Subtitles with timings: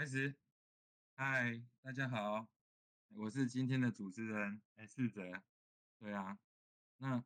[0.00, 0.34] 开始，
[1.14, 2.48] 嗨，大家好，
[3.10, 5.42] 我是今天的主持人，哎，四哲，
[5.98, 6.38] 对啊，
[6.96, 7.22] 那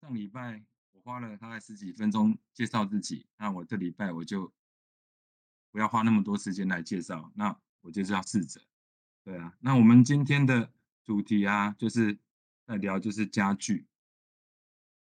[0.00, 4.52] 上礼拜我花了大概十几分钟介绍自己，那我这礼拜我就
[5.70, 8.60] 不要花那么多时间来介绍，那我就叫四哲，
[9.22, 10.72] 对啊，那我们今天的
[11.04, 12.18] 主题啊，就是
[12.66, 13.86] 在聊就是家具，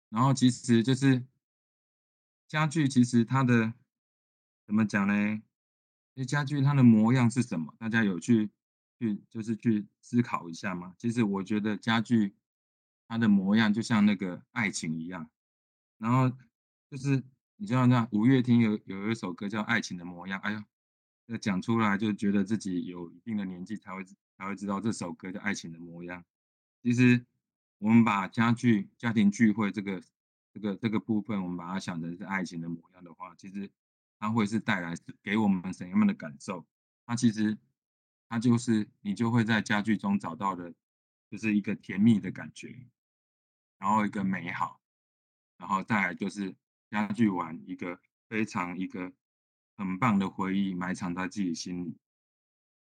[0.09, 1.25] 然后其实就是
[2.49, 3.73] 家具，其实它的
[4.65, 5.41] 怎么讲呢？
[6.19, 7.73] 这家具它的模样是什么？
[7.79, 8.49] 大家有去
[8.99, 10.93] 去就是去思考一下吗？
[10.97, 12.35] 其实我觉得家具
[13.07, 15.29] 它的模样就像那个爱情一样，
[15.97, 16.29] 然后
[16.91, 17.23] 就是
[17.55, 20.65] 你知道那五月天有有一首歌叫《爱情的模样》，哎呀，
[21.25, 24.03] 这讲出来就觉得自己有一定的年纪才会
[24.37, 26.21] 才会知道这首歌叫《爱情的模样》。
[26.83, 27.25] 其实
[27.77, 30.03] 我们把家具家庭聚会这个
[30.53, 33.71] 这个这个部分，我们把它想成是爱情的模样的话，其实。
[34.19, 36.67] 它会是带来给我们什么样的感受？
[37.05, 37.57] 它其实，
[38.27, 40.73] 它就是你就会在家具中找到的，
[41.31, 42.87] 就是一个甜蜜的感觉，
[43.77, 44.81] 然后一个美好，
[45.57, 46.53] 然后再来就是
[46.91, 49.11] 家具玩一个非常一个
[49.77, 51.97] 很棒的回忆埋藏在自己心里。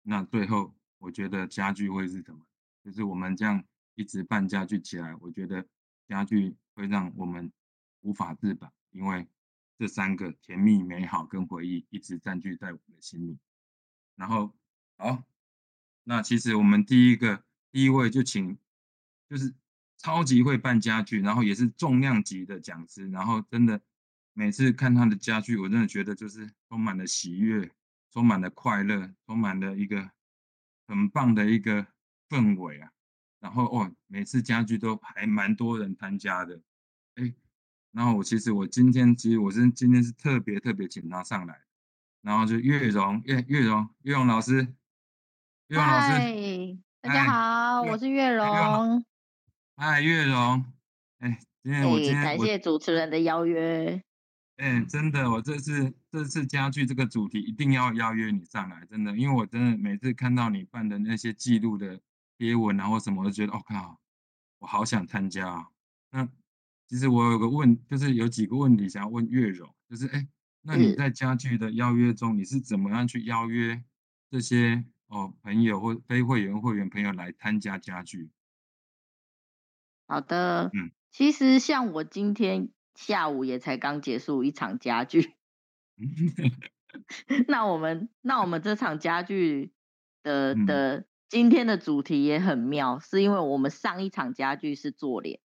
[0.02, 2.46] 那最后，我觉得家具会是什么？
[2.84, 3.62] 就是我们这样
[3.96, 5.66] 一直办家具起来，我觉得
[6.06, 7.52] 家具会让我们
[8.02, 9.26] 无法自拔，因为。
[9.76, 13.38] 这三个甜蜜、美好跟回忆一直占据在我们的心里。
[14.14, 14.54] 然后，
[14.96, 15.24] 好，
[16.04, 18.56] 那其实我们第一个第一位就请，
[19.28, 19.52] 就是
[19.98, 23.08] 超级会办家具，然后也是重量级的讲师。
[23.10, 23.80] 然后真的
[24.32, 27.72] 每次看他的家具，我真的觉得就是充满了喜悦，
[28.12, 30.12] 充满了快乐，充满了一个
[30.86, 31.86] 很棒的一个
[32.28, 32.92] 氛围啊。
[33.40, 36.62] 然后哦，每次家具都还蛮多人参加的，
[37.16, 37.34] 哎。
[37.94, 41.60] 然后我其实我今天其实我是今天是特别特别请他上来，
[42.22, 44.66] 然后就月荣月月荣月荣老师，
[45.68, 49.04] 月荣老师，大家好，我是月荣。
[49.76, 50.64] 嗨，月荣，
[51.20, 54.02] 哎，今天我今天感谢主持人的邀约。
[54.56, 62.00] 哎，真的，我这次这次家具这个主题一定要邀约你上来，真的，因为我真的每次看到你办的那些记录的
[62.38, 64.00] 贴文啊或什么，我都觉得，我、哦、靠，
[64.58, 65.68] 我好想参加啊。
[66.10, 66.28] 那。
[66.86, 70.28] 其实我有个问，就是有几个问题想要问月荣，就是哎，
[70.62, 73.82] 那你在家具的邀约中，你是怎么样去邀约
[74.30, 78.30] 这些哦朋友或非会员会员朋友来参加家具？
[80.06, 85.32] 好的，嗯，其实像我今天下午也才刚结束一场家具，
[87.48, 89.72] 那我们那我们这场家具
[90.22, 95.40] 的的今天的主题也很妙，是因为我们上一场家具是做脸。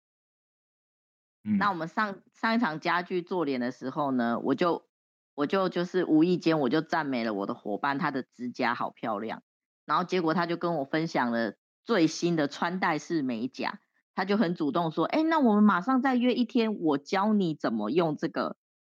[1.58, 4.86] 那我们上上一场家具做脸的时候呢，我就
[5.34, 9.44] 我就就是无意间我就赞美了我的伙伴，她的指甲好漂亮。
[9.86, 13.80] 然后结果他就跟我分享了最新的穿戴式美甲，
[14.14, 18.58] 他就很主动说：“哎，那我们马上再约一天，我教你怎么用这个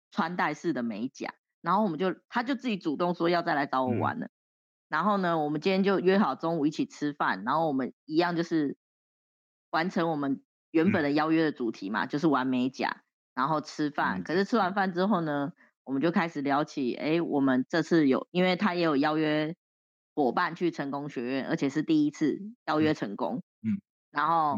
[0.09, 4.25] 穿戴式的美甲。”然后我们就他就自己主动说要再来找我玩了。
[4.25, 4.31] 嗯、
[4.87, 8.75] 然后呢，我们今天就约好中午一起吃饭，然后我们一样就是
[9.69, 10.41] 完成我们。
[10.71, 13.03] 原本的邀约的主题嘛，就是玩美甲，
[13.35, 14.23] 然后吃饭。
[14.23, 15.53] 可是吃完饭之后呢，
[15.83, 19.55] 我们就开始聊起，哎，我们这次有，因为他也有邀约
[20.15, 23.41] 伙伴去成功学院，而且是第一次邀约成功。
[23.63, 23.81] 嗯，
[24.11, 24.57] 然后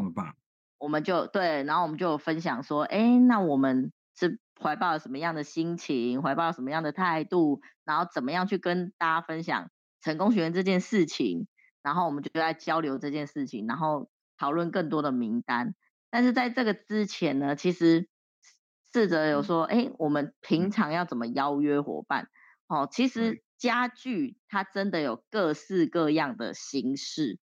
[0.78, 9.70] 我们就对，然后我们就分享说，哎，那我们是怀抱了什么样的心情，怀抱了什么样的态度，然后怎么样去跟大家分享
[10.02, 11.46] 成功学院这件事情，
[11.82, 15.74] 然后我们就在交流这件事情，然后讨论更多的名单。
[16.12, 18.06] 但是在这个之前呢，其实
[18.92, 22.28] 试着有说，哎，我们平常要怎么邀约伙伴？
[22.68, 27.38] 哦，其实家具它真的有各式各样的形式。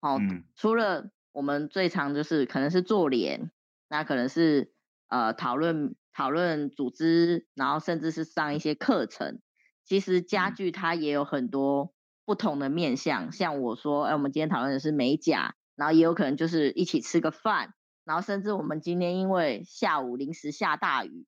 [0.00, 0.18] 哦，
[0.56, 3.50] 除了我们最常就是可能是做脸，
[3.90, 4.72] 那可能是
[5.08, 9.40] 呃讨论讨论组织，然后甚至是上一些课程。
[9.84, 11.92] 其实家具它也有很多
[12.24, 17.74] 不同的面向，像我说，哎，我们今天讨论的是美甲，然后也有可能就是一起吃个饭。
[18.04, 21.26] 然后甚至我们今天因为下午临时下大雨，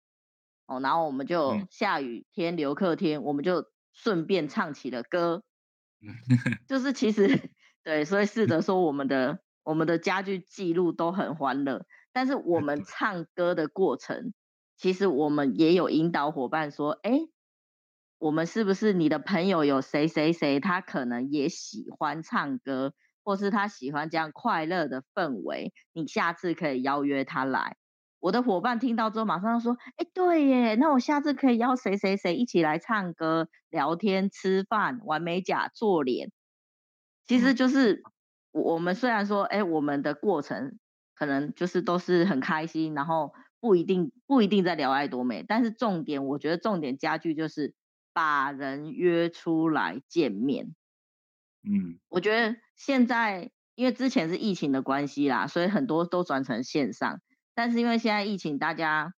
[0.66, 5.44] 哦，然后我们就下雨天留客天，我们就顺便唱起了歌，
[6.66, 7.50] 就是其实
[7.84, 14.34] 对，所以试着说我们的我们的家具记录都很欢乐，但是我们 唱歌的过程，
[14.76, 17.20] 其实我们也有引导伙伴说，哎，
[18.18, 22.94] 我们是不是你的朋友有谁谁谁，他可能也喜欢唱歌。
[23.24, 27.76] 或是他喜欢这样快乐的氛围，你下次可以邀约他来。
[28.20, 36.30] 我的伙伴听到之后，马上说：“哎，对耶，那我下次可以邀谁谁谁一起来唱歌、聊天、吃饭、玩美甲、做脸。”
[37.26, 38.02] 其实就是
[38.50, 40.78] 我们虽然说，哎，我们的过程
[41.14, 47.74] 可能就是都是很开心，然后不一定不一定在聊爱多美，但是重点，我觉得重点加剧就是
[48.14, 50.74] 把人约出来见面。
[51.64, 57.20] 嗯，我觉得现在因为之前是疫情的关系啦，所以很多都转成线上。
[57.54, 59.14] 但是因为现在疫情，大家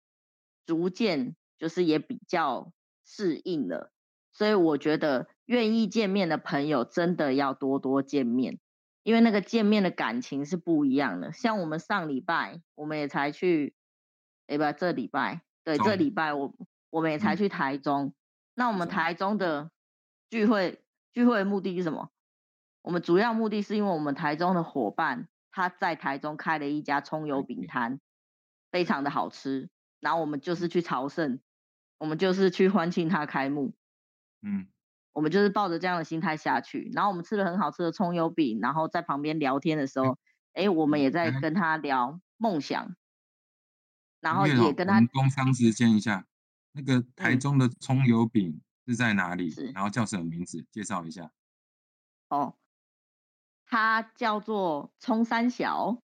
[0.67, 2.73] 逐渐就是也比较
[3.05, 3.93] 适应了，
[4.33, 8.59] 所以我觉得愿意见面的朋友真的要多多见面，
[9.05, 11.33] 因为那个见面的感情是不一样的。
[11.33, 13.75] 像我们上礼拜，我们也才去，
[14.49, 16.53] 哎不，这礼拜，对，这礼拜我
[16.91, 18.07] 我们也才去台中。
[18.07, 18.15] 嗯、
[18.55, 19.71] 那我们台中的
[20.29, 20.81] 聚会
[21.13, 22.11] 聚会的目的是什么？
[22.85, 27.99] 我们主要目的是因为我们台中的伙伴他在台中开了一家葱油饼摊。
[28.71, 29.71] 非常的好吃，
[30.01, 31.39] 然后我们就是去朝圣，
[31.99, 33.73] 我们就是去欢庆他开幕，
[34.43, 34.67] 嗯，
[35.13, 40.19] 我们就是抱着这样的心态下去，然后我们吃了很好吃的葱油饼，然后在旁边聊天的时候，
[40.55, 42.97] 哎、嗯，我们也在跟他聊梦想，嗯、
[44.23, 46.27] 然后也跟他工商时间一下，
[46.73, 49.55] 那个台中的葱油饼是在哪里？
[49.57, 50.67] 嗯、然后叫什么名字？
[50.73, 51.31] 介绍一下。
[52.29, 52.57] 哦，
[53.67, 55.99] 它叫做葱三小。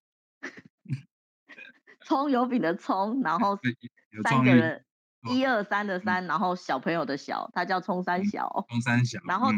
[2.02, 3.56] 葱油饼的葱，然后
[4.24, 4.84] 三个人，
[5.30, 8.66] 一二三的三，然后小朋友的小，他叫葱三小。
[8.68, 9.20] 葱三小。
[9.28, 9.52] 然后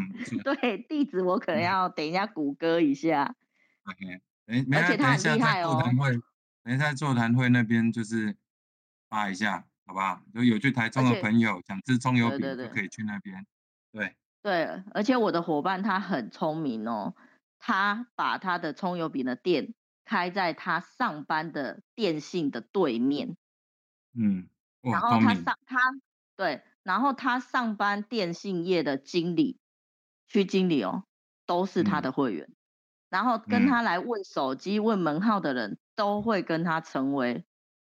[0.44, 3.34] 对地址我可能要等一下谷歌一下。
[3.84, 4.20] OK，
[4.72, 5.82] 而且他很厉害哦。
[6.62, 8.36] 等一下座谈会那边就是
[9.08, 10.20] 发一下，好不好？
[10.34, 13.46] 就有去台中的朋友想吃葱油饼，就可以去那边。
[13.92, 17.14] 对对，而且我的伙伴他很聪明哦，
[17.62, 19.72] 他把他的葱油饼的店。
[20.04, 23.36] 开在他上班的电信的对面，
[24.12, 24.48] 嗯，
[24.82, 25.78] 然后他上他
[26.36, 29.60] 对，然后他上班电信业的经理，
[30.26, 31.04] 区经理哦，
[31.46, 32.10] 都是他的。
[32.10, 32.56] 会员，嗯、
[33.10, 37.44] 然后跟他来问手机、嗯、问门号的人都会跟他成为，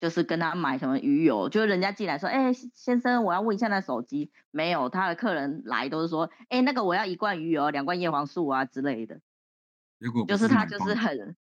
[0.00, 9.20] 就是跟他买什么鱼油，就是人家进来说，哎，先生，我要问一下那手机，没有，他的客人来都是说，哎，那个我要一罐鱼油，两罐叶黄素啊之类的，
[10.02, 11.36] 结果就是他就是很。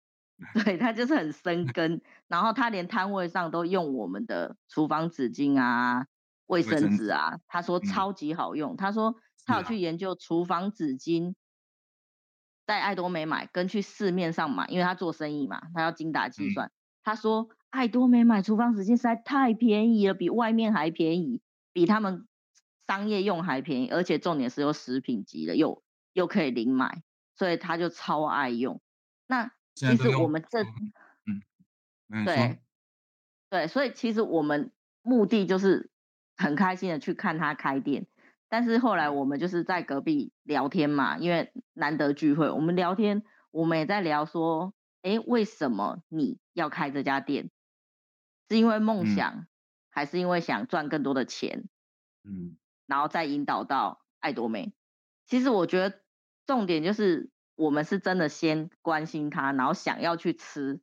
[0.65, 6.07] 对，他就是很生 根，然后他连摊位上都用我们的厨房纸巾啊、
[6.47, 8.73] 卫生纸啊，他说超级好用。
[8.73, 11.35] 嗯、他说他有去研究厨房纸巾，
[12.67, 16.69] 在爱多美买跟去市面上买，因为他做生意嘛，他要精打细算。
[16.69, 16.73] 嗯、
[17.05, 21.43] 他说爱多美买厨房纸巾实在太便宜了，比外面还便宜，
[21.75, 22.27] 比他们
[22.87, 25.83] 商业用还便宜，而且重点是有食品级的，又
[26.15, 27.03] 又可以零买，
[27.41, 28.83] 所以他就超爱用。
[29.27, 30.63] 那其实我们这，
[32.11, 32.61] 嗯，对，
[33.49, 35.91] 对，所以其实我们目的就是
[36.37, 38.07] 很开心的去看他开店，
[38.51, 43.23] 但是后来我们就是在隔壁聊天嘛，因为难得聚会，我们聊天，
[43.53, 47.51] 我们也在聊说，哎，为什么你要开这家店？
[48.51, 49.47] 是因为梦想，嗯、
[49.89, 51.65] 还是因为想赚更多的钱？
[52.23, 54.75] 嗯，然后再引导到爱多美。
[55.25, 56.00] 其实我觉得
[56.51, 57.31] 重点就是。
[57.61, 60.81] 我们是真的先关心他，然后想要去吃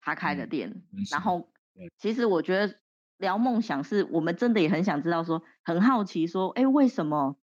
[0.00, 1.50] 他开的店，嗯、然后
[1.98, 2.80] 其实我觉得
[3.18, 7.36] 聊梦想是我们真的也很想知道说，说很好奇说，哎，为什么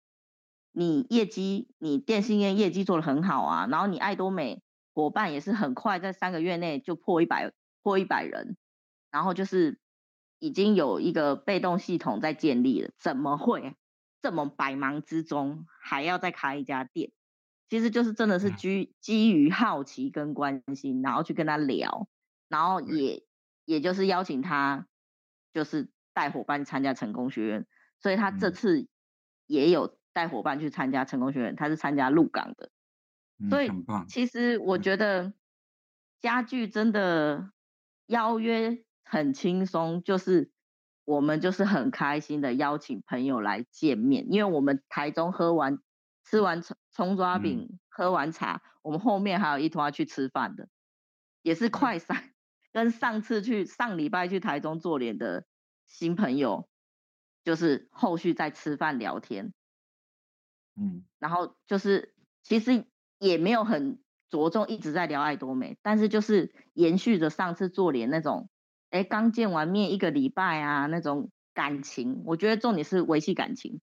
[0.72, 3.68] 你业绩你电信业业绩做得很好啊？
[3.70, 4.64] 然后你爱多美
[4.96, 8.58] 伙伴也是很快在三个月内就破一百破一百人，
[9.12, 9.80] 然后就是
[10.40, 13.76] 已经有一个被动系统在建立了，怎么会
[14.20, 17.12] 这么百忙之中还要再开一家店？
[17.70, 22.08] 其实就是真的是基基于好奇跟关心，然后去跟他聊，
[22.48, 23.24] 然后也
[23.66, 24.86] 也就是邀请他，
[25.54, 27.66] 就是带伙伴参加成功学院，
[28.00, 28.88] 所以他这次
[29.48, 32.70] 也有带伙伴去参加成功学院，他是参加鹿港的，
[33.50, 33.72] 所以
[34.08, 35.34] 其实我觉得
[36.22, 37.52] 家具真的
[38.06, 40.52] 邀约很轻松，就是
[41.06, 45.80] 我们就是很开心的邀请朋友来见面，因为我们台中喝完。
[46.24, 50.68] 吃完葱葱抓饼，嗯、喝完茶，我们后面还有一坨要去吃饭的，
[51.42, 52.18] 也是快闪。
[52.18, 52.34] 嗯、
[52.72, 55.46] 跟上次去上礼拜去台中做脸的
[55.86, 56.68] 新朋友，
[57.44, 59.54] 就是后续在吃饭聊天，
[60.76, 62.86] 嗯，然后就是其实
[63.20, 68.50] 也没有很着重一直在聊爱多美，但是就是延续着上次做脸那种，
[68.90, 73.82] 哎，刚见完面一个礼拜啊那种感情，我觉得重点是维系感情。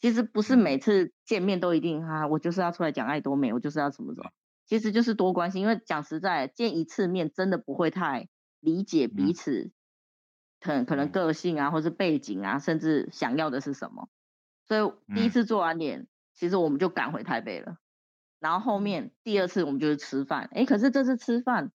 [0.00, 4.30] 其实不是每次见面都一定啊，我就是要出来讲爱多美，我就是要什么什么。
[4.66, 8.28] 其实就是多关心，因为讲实在，见一次面真的不会太
[8.60, 9.70] 理解彼此
[10.60, 14.08] 可能可能个性啊，或是背景啊，甚至想要的是什么。
[14.66, 17.78] 所以第一次做完脸，其实我们就赶回台北了。
[18.40, 21.72] 然后后面第二次我们就是吃饭，哎，可是这次吃饭，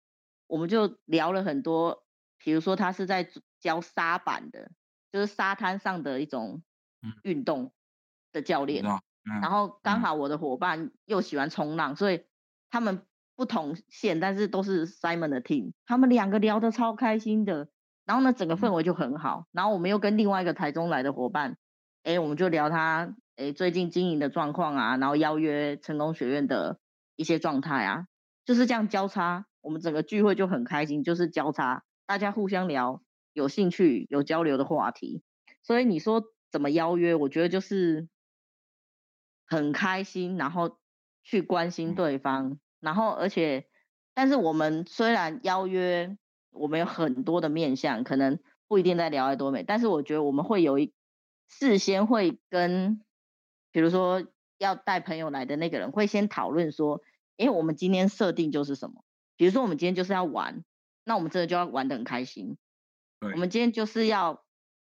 [0.48, 2.04] 我们就聊了很多，
[2.38, 4.70] 比如说他是在教沙板的，
[5.12, 6.62] 就是沙滩上的一种
[7.24, 7.72] 运动
[8.32, 8.84] 的教练。
[9.42, 12.24] 然后刚好我的伙伴又喜欢冲浪，所以
[12.70, 13.04] 他们。
[13.34, 17.70] 不同线，但是都是 Simon 的 team，他们两个聊得超开心的，
[18.06, 19.48] 然后呢，整个氛围就很好。
[19.52, 21.58] 然后我们又跟另外一个台中来的伙伴，
[22.04, 26.78] 哎，我们就聊他哎最近经营的状况啊，然后邀约成功学院的
[27.16, 28.06] 一些状态啊，
[28.46, 33.02] 就是这样交叉，我们整个聚会就很开心，就是交叉，大家互相聊
[33.34, 35.24] 有兴趣有交流的话题。
[35.64, 36.22] 所以你说
[36.52, 37.16] 怎么邀约？
[37.16, 38.08] 我觉得就是
[39.52, 40.80] 很开心，然后
[41.24, 42.58] 去关心对方。
[42.80, 43.68] 然后，而且，
[44.14, 46.18] 但是我们虽然邀约，
[46.52, 50.94] 我们有很多的面向，可能不一定在聊爱多美，但是我觉得我们会有一
[51.50, 53.04] 事先会跟，
[53.72, 54.26] 比如说
[54.58, 57.02] 要带朋友来的那个人，会先讨论说，
[57.38, 59.04] 诶，我们今天设定就是什么？
[59.36, 60.64] 比如说我们今天就是要玩，
[61.04, 62.58] 那我们真的就要玩的很开心。
[63.20, 63.32] 对。
[63.34, 64.44] 我们今天就是要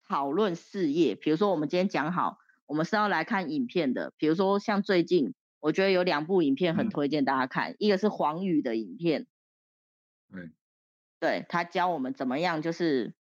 [0.07, 5.35] 讨论事业，比如说我们今天讲好，我们是要来看影片的，比如说像最近。
[5.61, 9.27] 我觉得有两部影片很推荐大家看，嗯、一个是黄宇的影片，
[10.31, 10.51] 对，
[11.19, 13.15] 对他教我们怎么样，就是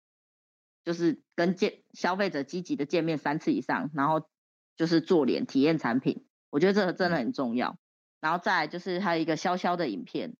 [0.83, 4.29] 就是跟见消费者积极的见面三次以上，然后
[4.75, 7.69] 就是做脸体验产品，我觉得这个真的很重要。
[7.69, 7.79] 嗯、
[8.23, 10.35] 然后再来就是还有一个潇潇的影片，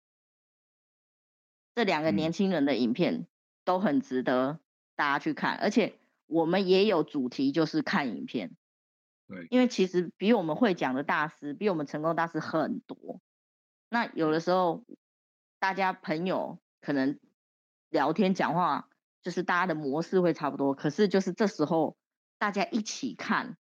[1.77, 3.29] 这两个年轻人的影片
[3.65, 4.59] 都很值得
[4.97, 8.57] 大家去看，而且我们也有主题，就是看影片。
[9.33, 13.21] 对，因为其实比我们会讲的大师，比我们成功大师很多。
[13.89, 14.85] 那有的时候，
[15.59, 17.19] 大家朋友可能
[17.89, 18.91] 聊天讲话，
[19.23, 20.75] 就是大家的模式会差不多。
[20.75, 21.97] 可是就是这时候，
[22.39, 23.57] 大家一起看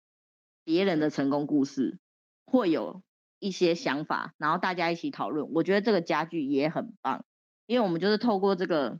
[0.65, 1.99] 别人的成功故事，
[2.45, 3.01] 会有
[3.39, 5.51] 一些想法，然后大家一起讨论。
[5.53, 7.25] 我觉得这个家具也很棒，
[7.65, 8.99] 因为我们就是透过这个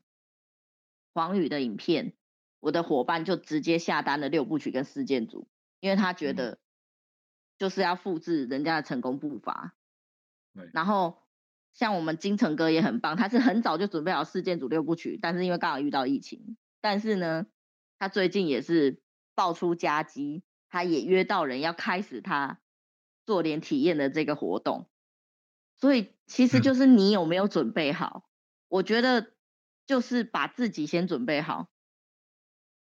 [1.14, 2.14] 黄宇的影片，
[2.62, 5.48] 我的伙伴就直接下单了六部曲跟四件组。
[5.82, 6.58] 因为他觉得
[7.58, 9.76] 就是要复制人家的成功步伐，
[10.54, 10.70] 对。
[10.74, 11.22] 然后
[11.74, 17.48] 像我们金城哥也很棒，他是很早就准备好四件组六部曲，但是因为刚好遇到疫情，但是呢，
[18.00, 19.02] 他最近也是
[19.36, 22.60] 爆出佳绩，他也约到人要开始他
[23.26, 24.88] 做脸体验的这个活动。
[25.78, 28.24] 所以其实就是你有没有准备好？
[28.68, 29.34] 我觉得
[29.88, 31.70] 就是把自己先准备好，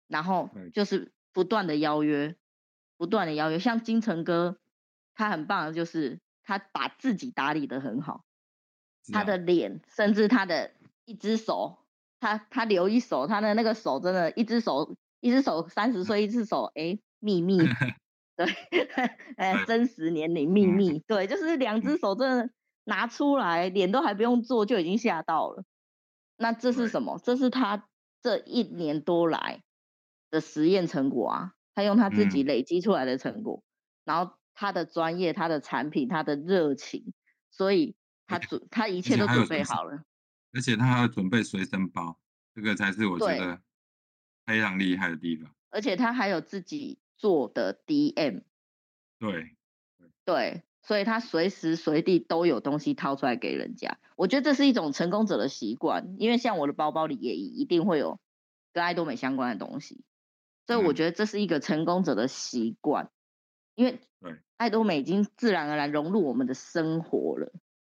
[0.08, 2.36] 然后就是不断的邀约。
[3.00, 4.58] 不断的邀约，像金城哥，
[5.14, 8.24] 他很棒的就是他把自己打理的很好，
[9.10, 10.72] 他的脸，甚至他的
[11.06, 11.78] 一只手，
[12.20, 17.56] 他他留一手，他的那个手真的，一只手，一只手三十岁，一只手哎秘密，
[18.36, 18.46] 对，
[19.38, 22.50] 哎真实年龄秘密，对，就是两只手真的
[22.84, 25.64] 拿出来，脸都还不用做就已经吓到了。
[26.36, 27.18] 那这是什么？
[27.24, 27.88] 这是他
[28.20, 29.62] 这一年多来
[30.30, 31.54] 的实验成果啊。
[31.80, 33.66] 他用他自己累积出来的成果，嗯、
[34.04, 37.14] 然后他的专业、他的产品、他的热情，
[37.50, 37.96] 所以
[38.26, 40.02] 他准他一切都准备好了。
[40.52, 42.20] 而且他还要准备随身包，
[42.54, 43.62] 这个才是我觉得
[44.44, 45.50] 非常厉害的地方。
[45.70, 48.42] 而且他还有自己做的 DM，
[49.18, 49.56] 对
[50.26, 53.98] 对，所以他随时随地都有东西掏出来给人家。
[54.16, 58.20] 我觉得这是一种成功者的习惯，因为像我的包包里也一定会有
[58.74, 60.04] 跟爱多美相关的东西。
[60.70, 63.10] 所以我觉得这是一个成功者的习惯，
[63.74, 63.98] 因为
[64.56, 67.52] 爱多美已经自然而然融入我们的生活了。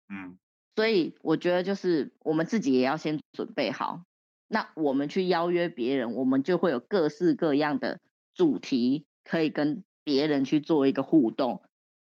[0.07, 0.37] 嗯，
[0.77, 4.05] 所以我觉得就是我们自己也要先准备好，
[4.47, 7.99] 那我们去邀约别人，我们就会有各式各样的
[8.33, 11.61] 主题可以跟别人去做一个互动。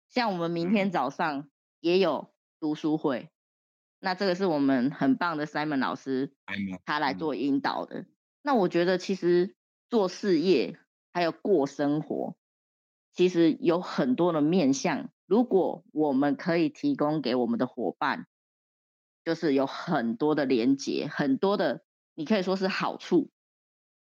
[0.10, 1.50] 像我们明天早上
[1.80, 3.32] 也有读书会，
[4.00, 6.32] 那这个是我们很棒的 Simon 老师，
[6.86, 8.06] 他来做引导的。
[8.44, 9.56] 那我觉得其实。
[9.92, 10.80] 做事业
[11.12, 12.38] 还有过生活，
[13.12, 15.12] 其实有很多的面向。
[15.26, 18.26] 如果我们可以提供给我们的伙伴，
[19.26, 21.84] 就是有很多的连接，很多的
[22.16, 23.30] 你可以说是好处，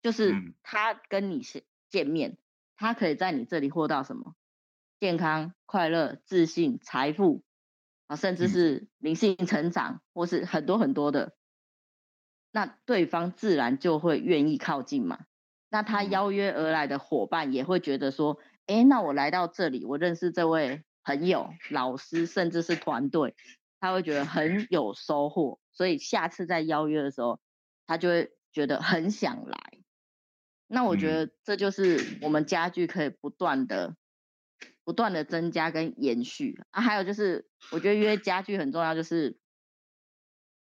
[0.03, 1.41] 就是他跟你
[1.89, 2.37] 见面，
[2.77, 4.35] 他可以在你这里获到什么？
[4.99, 7.45] 健康、快乐、自信、财富
[8.09, 11.37] 啊，甚至是灵性成长，或是很多很多的，
[12.51, 15.27] 那对方自然就会愿意靠近嘛。
[15.77, 23.35] 那他邀约而来的伙伴也会觉得说，哎，那我来到这里，我认识这位朋友、老师，甚至是团队，
[23.79, 27.41] 他会觉得很 有收获，所以下次再邀约的时候，
[27.87, 29.59] 他就会觉得很想来。
[30.67, 33.97] 那我觉得这就是我们家具可以不断的、嗯、
[34.83, 36.81] 不断的增加跟延续啊。
[36.81, 39.37] 还有就是，我觉得约家具很重要，就是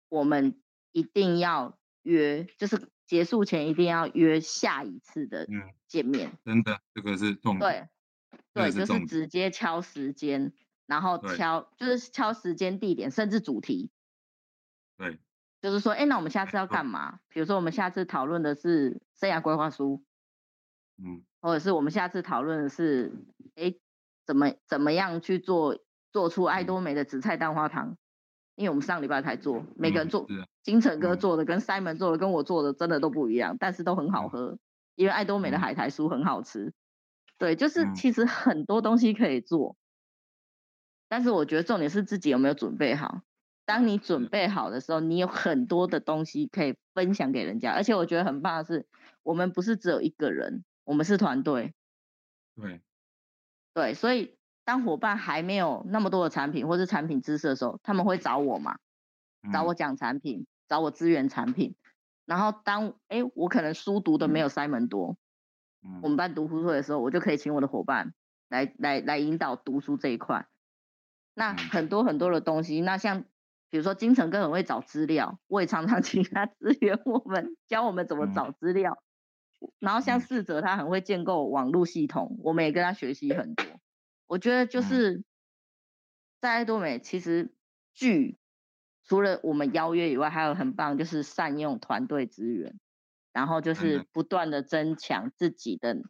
[0.07, 0.61] 我们
[0.93, 5.47] 一定要约，就是结束前一定要约下一次的
[5.87, 6.29] 见面。
[6.29, 7.89] 嗯、真的，这个是重点。
[8.53, 10.53] 对，对，就是直接敲时间，
[10.85, 13.91] 然后敲就是敲时间、地点，甚至主题。
[14.97, 15.19] 对。
[15.61, 17.21] 就是说，哎，那我们下次要干嘛？
[17.29, 20.03] 比如说，我们下次讨论的是生涯规划书，
[20.97, 23.13] 嗯，或者是我们下次讨论的是，
[23.55, 23.73] 哎，
[24.25, 25.79] 怎么怎么样去做
[26.11, 27.97] 做出爱多美的紫菜蛋花汤？
[28.55, 34.59] 因为我们上礼拜才做，每个人做，嗯、金城哥做的跟 Simon 做的跟我做的真的都不一样，但是都很好喝，
[34.95, 36.73] 因为爱多美的海苔酥很好吃。
[37.37, 39.75] 对，就是其实很多东西可以做，
[41.09, 43.21] 但是我觉得重点是自己有没有准备好。
[43.65, 48.85] 当你准备好的时候，你有很多的东西可以分享给人家，而且我觉得很棒的是，
[49.23, 51.73] 我们不是只有一个人，我们是团队。
[52.55, 52.81] 对，
[53.73, 58.77] 对，所以当伙伴还没有那么多的产品或是产品知识的时候，他们会找我嘛，
[59.51, 61.75] 找我讲产品，找我支援产品。
[62.25, 65.17] 然后当哎，我可能书读的没有 Simon 多，
[66.01, 68.13] 我们办读书会的时候，我就可以请我的伙伴
[68.49, 70.47] 来来来引导读书这一块。
[71.33, 73.25] 那很多很多的东西，那像。
[73.69, 79.01] 比如说金城哥很会找资料，我也常常 请他支援我们，教我们怎么找资料。
[79.61, 83.65] 嗯、然后像四哲他很会建构网络系统，我们也跟他学习很多。
[84.33, 85.23] 我觉得就是
[86.41, 87.53] 在爱多美，其实
[87.93, 88.39] 剧
[89.03, 92.79] 除了我们邀约以外，还有很棒就是善用团队资源，
[93.31, 96.01] 然后就是不断的增强自己的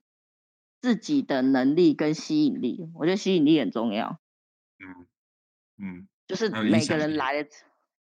[0.80, 2.90] 自己的能力跟吸引力。
[2.96, 4.22] 我觉得吸引力很重要。
[4.80, 5.08] 嗯
[5.80, 6.08] 嗯。
[6.26, 7.46] 就是每个人来，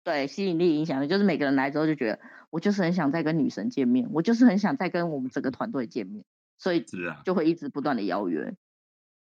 [0.06, 6.24] 对，吸引力影响力，就是每个人来之后就觉得，我就是很想再跟女神见面，我就是很想再跟我们整个团队见面，
[6.58, 8.56] 所以是啊，就会一直不断的邀约。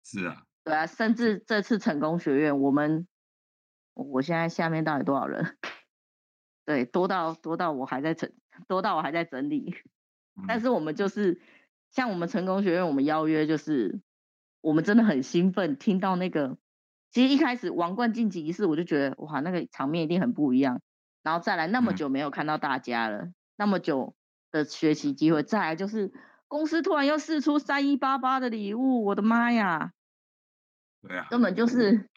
[0.04, 3.08] 是啊，对啊，甚至这次成功学院，我们，
[3.96, 5.58] 我现在下面到底多少人？
[6.64, 8.32] 对，多到多到我还在整，
[8.68, 9.76] 多到我还在整理。
[10.48, 11.42] 但是我们就是
[11.90, 14.00] 像我们成功学院，我们邀约就是，
[14.62, 16.56] 我们真的很兴奋，听到那个。
[17.10, 20.82] 其实一开始王冠晋级仪式，我就觉得哇，那个场面一定很不一样。
[21.24, 24.14] 然后再来那么久没有看到大家了，嗯、那么久
[24.52, 26.14] 的学习机会，再来就是
[26.48, 29.94] 公司突然又试出三一八八的礼物，我的妈呀！
[31.02, 32.10] 对啊，根本就是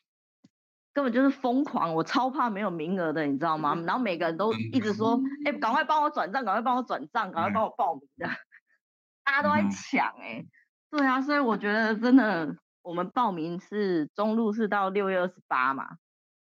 [0.93, 3.75] 根本就是疯狂，我超怕没有名额的，你知道吗？
[3.87, 8.37] 然后每个人都一直说，哎、嗯，赶快帮我转账，赶快帮我转账，赶快帮我报名的，嗯、
[9.25, 10.49] 大家都在抢哎、欸。
[10.91, 12.57] 对啊，所以我觉得真的。
[12.85, 15.99] 我们报名是中路是到六月二十八嘛，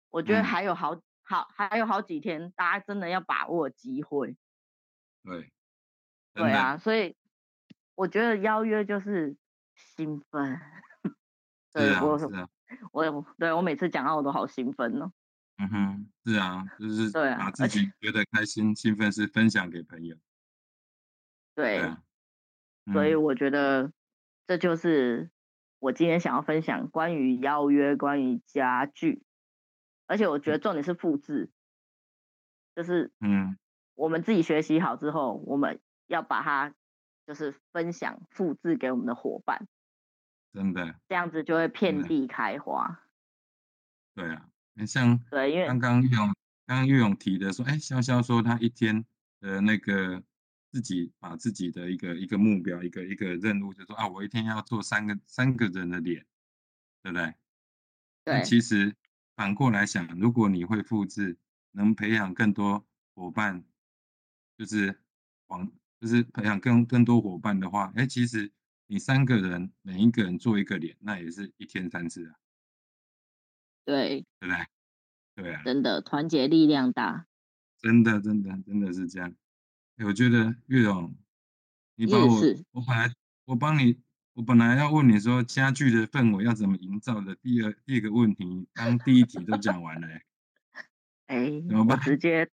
[0.08, 4.34] 我觉得还有好、嗯、好还有好几天，大家真的要把握机会。
[5.22, 5.52] 对，
[6.32, 7.14] 对啊，所以
[7.94, 9.37] 我觉得邀约就是
[9.74, 10.58] 兴奋。
[11.74, 12.02] 对，啊、
[12.92, 15.12] 我我对我每次讲到我都好兴奋哦。
[15.58, 20.16] 嗯哼，是啊，就是对把自己觉得开心、兴奋是分享给朋友。
[21.54, 22.02] 对，对啊
[22.87, 23.92] 嗯、所以我觉得
[24.46, 25.30] 这就是。
[25.80, 29.22] 我今天想要分享关于邀约、关于家具，
[30.06, 31.50] 而且我觉得重点是复制，
[32.74, 33.58] 就是嗯，
[33.94, 36.74] 我们自己学习好之后，我们要把它
[37.26, 39.68] 就是分享、复制给我们的伙伴，
[40.54, 43.02] 真的，这样子就会遍地开花。
[44.14, 46.26] 对啊，很像对，因为刚刚玉勇
[46.66, 49.04] 刚刚玉勇提的说，哎，潇潇说他一天
[49.40, 50.22] 的那个。
[50.74, 56.26] 自己把自己的一个一个目标，一个一个任务，就说啊，我一天要做三个三个人的脸，
[57.00, 57.26] 对不对？
[57.26, 57.34] 对。
[58.24, 58.92] 但其实
[59.36, 61.38] 反过来想，如果你会复制，
[61.70, 63.62] 能培养更多伙伴，
[64.58, 65.00] 就是
[65.46, 68.50] 往就是培养更更多伙伴的话，哎，其实
[68.94, 72.35] 你三个人每一个人做一个脸，那也是一天三次啊。
[73.85, 74.24] 对。
[74.38, 74.66] 对不对？
[75.35, 75.62] 对啊。
[75.64, 77.26] 真的，团结力量大。
[77.76, 79.35] 真的，真的，真的是这样。
[79.96, 81.12] 我觉得月总，
[81.96, 83.12] 你把我，我本来
[83.46, 84.00] 我帮你，
[84.35, 90.07] 我本来要问你说家具的氛围要怎么营造的，第二第一个问题，刚第一题都讲完了，
[91.26, 91.98] 哎，哎，怎么办？
[91.98, 92.48] 直接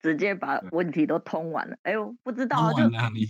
[0.00, 2.82] 直接把问题都通完了，哎呦，不知道啊，就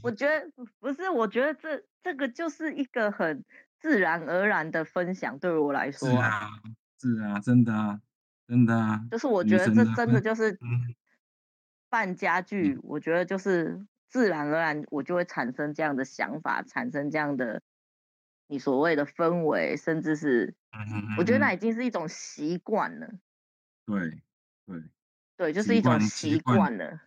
[0.02, 0.50] 我觉得
[0.80, 3.44] 不是，我觉得这这个就是一个很
[3.80, 6.50] 自然而然的分享，对于我来说，是啊，
[7.00, 8.00] 是啊，真的啊，
[8.48, 10.94] 真的啊，就是我觉得这真的就是，嗯。
[11.88, 17.62] 办家具，我觉得就是自然而然，我就会产生这样的想法，产生这样的
[18.48, 20.56] 你所谓的氛围，甚至是，
[21.16, 23.08] 我觉得那已经是一种习惯了。
[23.86, 24.10] 对
[24.66, 24.82] 对
[25.36, 27.00] 对，就是一种习惯了。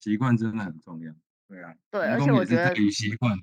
[0.00, 1.12] 习惯真的很重要。
[1.48, 1.74] 对啊。
[1.90, 3.38] 对，而且我觉得习惯。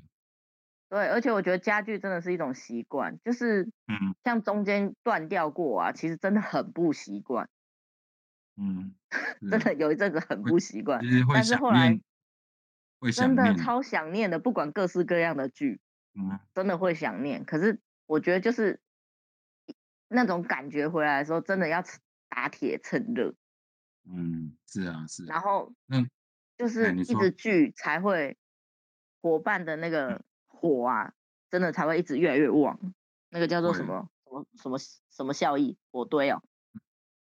[0.89, 7.49] 对，而且我觉得家具真的是一种习惯，就是嗯，像中间断掉过啊，其实真的很不习惯。
[8.55, 8.93] 嗯，
[9.49, 11.01] 真的有一阵子很不习惯，
[11.33, 11.99] 但是后来
[13.11, 15.79] 真的超想念的，不管各式各样的剧，
[16.13, 17.43] 嗯，真的会想念。
[17.43, 18.79] 可是我觉得就是
[20.07, 21.83] 那种感觉回来的时候，真的要
[22.29, 23.33] 打铁趁热。
[24.05, 25.25] 嗯，是啊，是。
[25.25, 26.09] 然后，嗯，
[26.57, 28.37] 就是一直聚才会
[29.21, 31.13] 伙伴的那个火啊，
[31.49, 32.79] 真的才会一直越来越旺。
[33.29, 34.77] 那个叫做什么什么什么
[35.09, 35.77] 什么效益？
[35.91, 36.43] 火堆哦。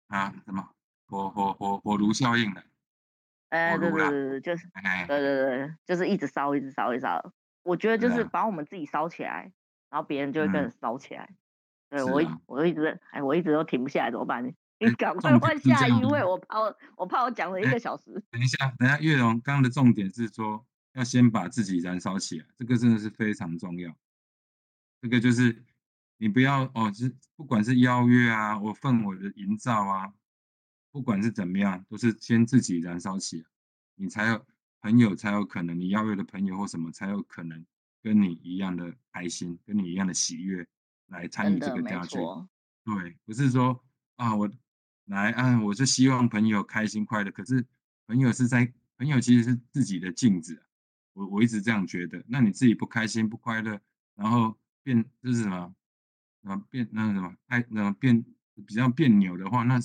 [0.08, 0.32] 啊？
[0.44, 0.68] 什么？
[1.06, 2.62] 火火火火炉效应的。
[3.48, 4.68] 哎，对对对对，就是，
[5.08, 7.32] 对对对，就是一直烧，一直烧，一直烧。
[7.62, 9.52] 我觉得就是把我们自己烧起来，
[9.90, 11.34] 然后别人就会跟着烧起来。
[11.88, 14.54] 对我，我一直，哎，我一直都停不下来，怎么办？
[14.88, 18.12] 你赶快换下一位， 我怕我我怕我讲了一个小时。
[18.30, 23.94] 等一下，等一下，月荣刚刚的重点是说要先把自己燃烧起来，这个真的是非常重要。
[25.02, 25.62] 这个就是
[26.16, 30.10] 你不要哦，是不管是邀约啊，我氛围的营造啊，
[30.90, 33.44] 不管是怎么样，都是先自己燃烧起来，
[33.96, 34.46] 你才有
[34.80, 37.62] 朋友才有可能，你邀约的朋友或什么才有可能
[38.02, 40.66] 跟你一样的开心，跟你一样的喜悦
[41.08, 42.16] 来参与这个家具。
[42.82, 43.84] 对，不是说
[44.16, 44.50] 啊我。
[45.10, 45.60] 来啊！
[45.60, 47.32] 我是希望朋友开心快乐。
[47.32, 47.66] 可是
[48.06, 50.62] 朋友是在朋友其实是自己的镜子，
[51.14, 52.22] 我我一直这样觉得。
[52.28, 53.80] 那你自己不开心不快乐，
[54.14, 55.74] 然后变就是什么
[56.44, 58.24] 啊变那个什么爱那变
[58.64, 59.80] 比较别扭的话，那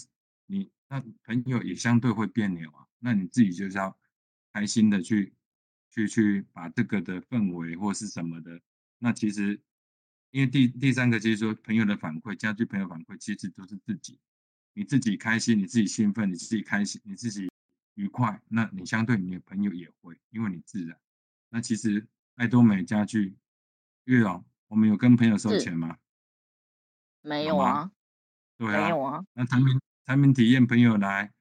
[0.45, 2.85] 你那朋友也相对会别扭啊。
[2.99, 3.97] 那你自己就是要
[4.53, 5.33] 开心的去
[5.89, 8.61] 去去把这个的氛围或是什么的。
[8.99, 9.59] 那其实
[10.29, 14.19] 因为第第三个就是说朋友的反馈，家居朋友反馈其实都是自己。
[14.77, 17.49] 你自己开心，你自己兴奋，你自己开心，你自己
[17.93, 20.99] 愉快，那你相对你的朋友也会，因为你自然。
[21.49, 23.38] 那其实爱多美家具，
[24.03, 25.97] 月老，我们有跟朋友收钱吗？
[27.21, 27.89] 没有啊。
[28.57, 28.83] 对啊。
[28.83, 29.25] 没有啊。
[29.33, 31.31] 那产品产品体验，朋友来，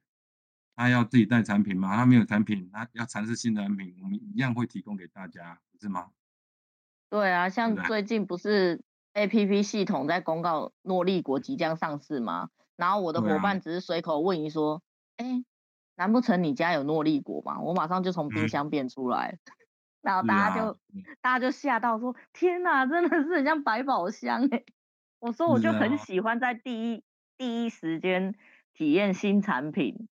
[0.76, 1.96] 他要自己带产品吗？
[1.96, 6.12] 他没有产品，他要尝试新的产品，我们一样会提供给大家，不是吗？
[7.10, 8.80] 对啊，像最近不是
[9.14, 12.50] APP 系统在公告诺丽果即将上市吗？
[12.76, 14.82] 然后我的伙伴只是随口问一说，
[15.16, 15.44] 哎、啊，
[15.94, 17.60] 难不成你家有诺丽果吗？
[17.60, 19.52] 我马上就从冰箱变出来，嗯、
[20.02, 20.76] 然后大家就、啊、
[21.20, 24.64] 大家就吓到说，天哪，真的是很像百宝箱哎！
[25.20, 27.02] 我说我就很喜欢在第一、啊、
[27.38, 28.34] 第一时间
[28.72, 30.08] 体验新产品，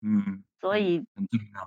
[0.00, 1.06] 嗯，所以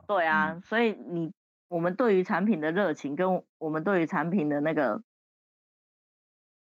[0.07, 1.31] 对啊，嗯、所以你
[1.69, 5.01] 我们对于产品的热情跟我们对于产品的那个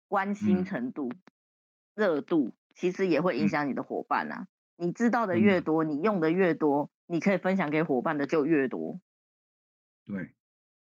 [0.10, 1.22] 关心程度、嗯、
[1.96, 2.52] 热度。
[2.78, 4.48] 其实也会影响你的伙伴啊！
[4.78, 9.02] 嗯、你知道的越多，嗯、你用的越多，你可以分享给伙伴的就越多。
[10.06, 10.36] 对，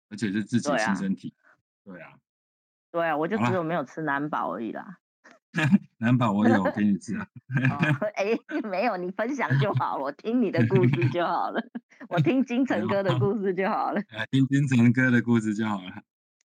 [0.09, 1.33] 而且是自己亲身体。
[1.83, 2.13] 对啊。
[2.91, 4.99] 对啊，我就只有没有吃南宝而已啦。
[5.97, 7.27] 南宝我有，我给你吃啊。
[8.13, 11.59] 哎、哦，没有，你分享就好，我听你的故事就好了，
[12.07, 14.01] 我听金 城哥的故事就好了。
[14.29, 16.03] 听金城哥的故事就好了。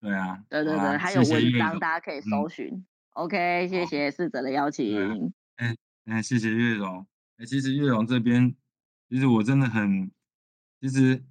[0.02, 0.44] 对啊。
[0.50, 2.74] 对对对，啊、还有文章大家可以搜寻。
[2.74, 2.86] 嗯
[3.18, 5.34] OK，谢谢逝者的邀请。
[5.56, 5.76] 哎，
[6.06, 7.08] 哎，谢谢月荣。
[7.38, 8.56] 哎，其实月荣这边，
[9.10, 10.12] 其实我真的很，
[10.80, 11.24] 其实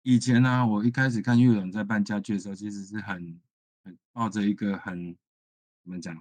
[0.00, 3.38] 以前呢、啊，我一开始看月荣在办家具的时候，其实是很
[3.84, 5.14] 很抱着一个很
[5.84, 6.16] 怎么讲，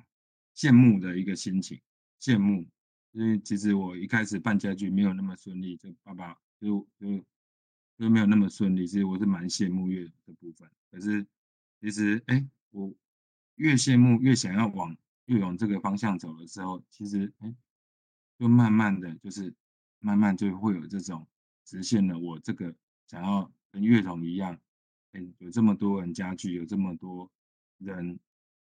[0.54, 1.80] 羡慕的一个心情，
[2.20, 2.68] 羡慕。
[3.14, 7.24] 因为其实我一开始办家具没有那么顺利，就爸爸就就
[7.98, 10.70] 就没有那么顺利，其实我是蛮羡慕月荣的部分。
[10.92, 11.26] 可是
[11.80, 12.94] 其实，哎，我。
[13.62, 17.56] 越羡慕，越想要往越往这个方向走的时候，其实哎，
[18.40, 19.54] 就慢慢的就是
[20.00, 21.28] 慢慢就会有这种
[21.64, 22.74] 实现了我这个
[23.08, 24.60] 想要跟月荣一样，
[25.12, 27.30] 哎，有这么多人家具，有这么多
[27.78, 28.20] 人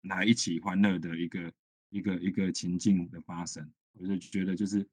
[0.02, 1.52] 来一起欢乐的一个
[1.88, 4.86] 一个一个情境的发生，我就觉得就是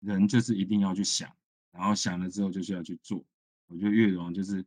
[0.00, 1.32] 人就是一定要去想，
[1.70, 3.24] 然后想了之后就是要去做。
[3.68, 4.66] 我觉得月荣就是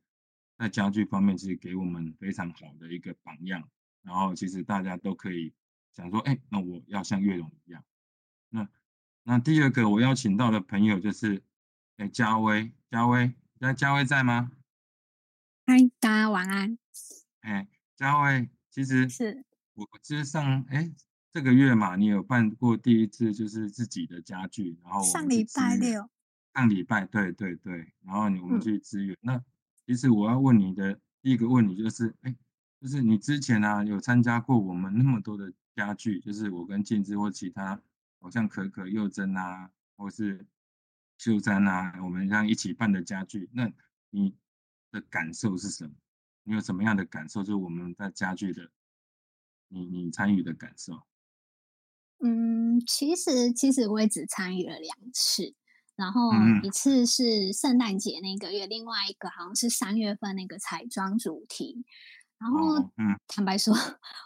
[0.58, 3.70] 在家具方面，其实给我们非常好的一个榜样。
[4.06, 5.52] 然后其实大家都可以
[5.91, 7.84] 想说，哎，那我要像月荣一样。
[8.50, 8.70] 那
[9.24, 11.41] 那第二个我邀请到的朋友就是，
[11.98, 14.52] 哎，嘉威，嘉威，那佳薇在吗？
[15.65, 16.78] 嗨，大家晚安。
[17.39, 20.94] 哎，嘉威，其实是我其实上哎
[21.32, 26.08] 这个月嘛，你有办过第一次就是自己的家具，然后上礼拜六，
[26.54, 29.15] 上礼拜对对对，然后你我们去支援。
[29.15, 29.44] 嗯、那
[29.88, 32.36] 其实我要问你的第一个问题就是，哎。
[32.86, 37.82] 就是你之前啊，有参加过我们那么多的家具，就是我跟静之或其他，
[38.21, 40.45] 好像可可、佑珍啊，或是
[41.17, 43.71] 秀珍啊，我们这样一起办的家具，那
[44.12, 44.36] 你
[44.91, 45.95] 的感受是什么？
[46.43, 47.41] 你有什么样的感受？
[47.41, 48.69] 就是我们在家具的，
[49.69, 51.02] 你你参与的感受？
[52.19, 55.56] 嗯，其实其实我也只参与了两次，
[55.95, 56.30] 然后
[56.62, 61.84] 一次是圣诞节那个月，嗯、另外一个好像是三月份那个彩妆主题。
[62.39, 63.74] 然后，嗯，坦白说，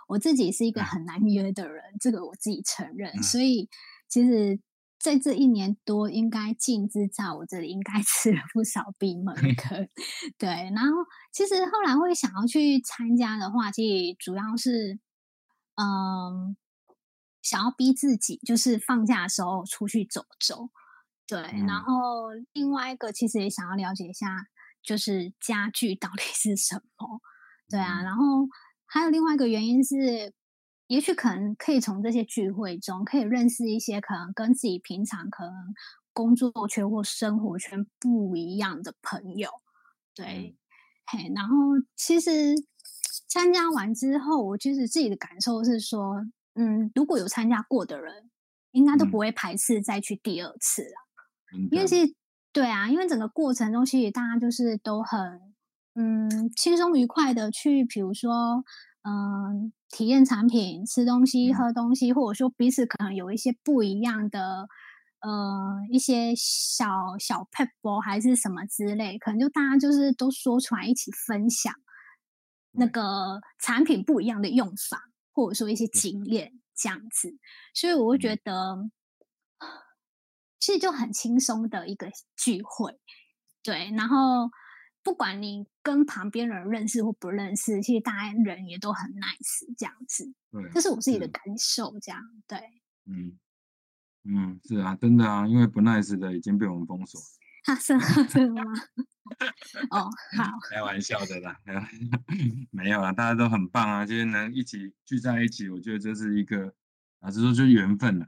[0.07, 3.11] 我自己是一个很难约的人，嗯、这个我自己承认。
[3.15, 3.69] 嗯、所以，
[4.07, 4.59] 其实。
[5.01, 9.87] 在这一年多，应该静之在我这里应该 吃了不少闭门 羹，
[10.37, 10.49] 对。
[10.75, 14.99] 然后其实后来会想要去参加的话，其实主要是，
[15.75, 16.57] 嗯，
[17.41, 20.69] 想要逼自己，就是放假的时候出去走走，
[21.25, 21.39] 对。
[21.53, 24.47] 嗯、然后另外一个其实也想要了解一下，
[24.83, 27.21] 就是家具到底是什么，
[27.69, 28.01] 对啊。
[28.01, 28.47] 然后
[28.85, 30.33] 还有另外一个原因是。
[30.89, 35.53] 也许可能可以从这些聚会中，可以认识一些可能跟自己平常可能
[36.13, 39.51] 工作圈或生活圈不一样的朋友，
[40.15, 40.57] 对，
[41.05, 41.55] 嘿，然后
[41.95, 42.55] 其实
[43.27, 48.31] 参加完之后，我其实自己的感受是说，嗯，如果有参加过的人，
[48.71, 50.95] 应该都不会排斥再去第二次了，
[51.55, 52.15] 嗯、因为其实
[52.51, 55.48] 对啊，因为整个过程中其实大家就是都很
[55.99, 58.63] 嗯轻松愉快的去，比如说。
[59.01, 64.67] 嗯，体验产品、吃东西、喝东西，或者说彼此可能有一些不一样的，
[65.21, 71.73] 呃，一些小小 p e p 还是什么之类，可能就大家就是都说出来一起分享
[72.71, 77.37] 那个产品不一样的用法，或者说一些经验这样子，
[77.73, 78.91] 所以我会觉得，
[80.59, 82.99] 其实就很轻松的一个聚会，
[83.63, 84.49] 对，然后。
[85.01, 90.33] 不管你跟旁边人认识或不认识，其实大家人也都很 nice，这样子。
[90.51, 92.57] 对，这是我自己的感受，这样对。
[93.05, 93.37] 嗯
[94.25, 97.19] 嗯，是啊，真的啊，因为不 nice 的已经被我们封锁。
[97.65, 98.01] 啊，是吗？
[98.29, 98.61] 是吗？
[99.91, 100.51] 哦， 好。
[100.69, 101.59] 开玩笑的啦，
[102.71, 106.73] 没有啦，大家都很棒啊，今天能一起聚在一起，我觉得这是一个，
[107.21, 108.27] 啊，就说就是缘分了。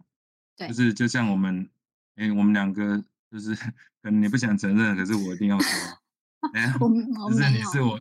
[0.55, 0.67] 对。
[0.69, 1.69] 就是就像我们，
[2.15, 3.53] 哎、欸，我们两个就是，
[4.01, 6.00] 可能你不想承认，可是我一定要说。
[6.53, 7.99] 哎呀， 就是你是我，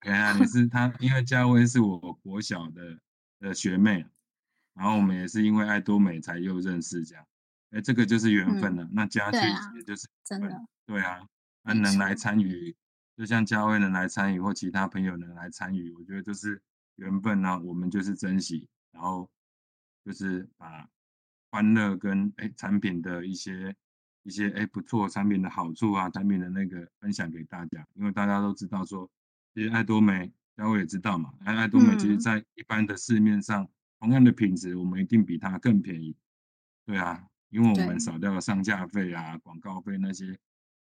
[0.00, 2.98] 哎呀，你是他，因为嘉威是我国小的
[3.38, 4.06] 的学妹，
[4.74, 7.26] 然后我们也是因为爱多美才又认识这样，
[7.70, 8.84] 哎，这个就是缘分了。
[8.84, 9.36] 嗯、那家具
[9.76, 11.20] 也就是真的，对啊，
[11.62, 12.74] 那能来参与，
[13.16, 16.62] 就像嘉威能来参与，或其他朋友能来参与，我觉得就是
[16.96, 19.28] 缘分啊，我们就是珍惜，然后
[20.04, 20.88] 就是把
[21.50, 23.76] 欢乐跟哎产品的一些。
[24.22, 29.10] 一些哎不错产品的好处啊，产品的那个分享给大家，因为大家都知道说，
[29.54, 36.16] 其实爱多美，大家也知道嘛，爱爱多美其实在一般的市面上，同样的品质，我们一定比它更便宜。
[36.84, 40.38] 对啊，因为我们少掉了上架费啊、广告费那些，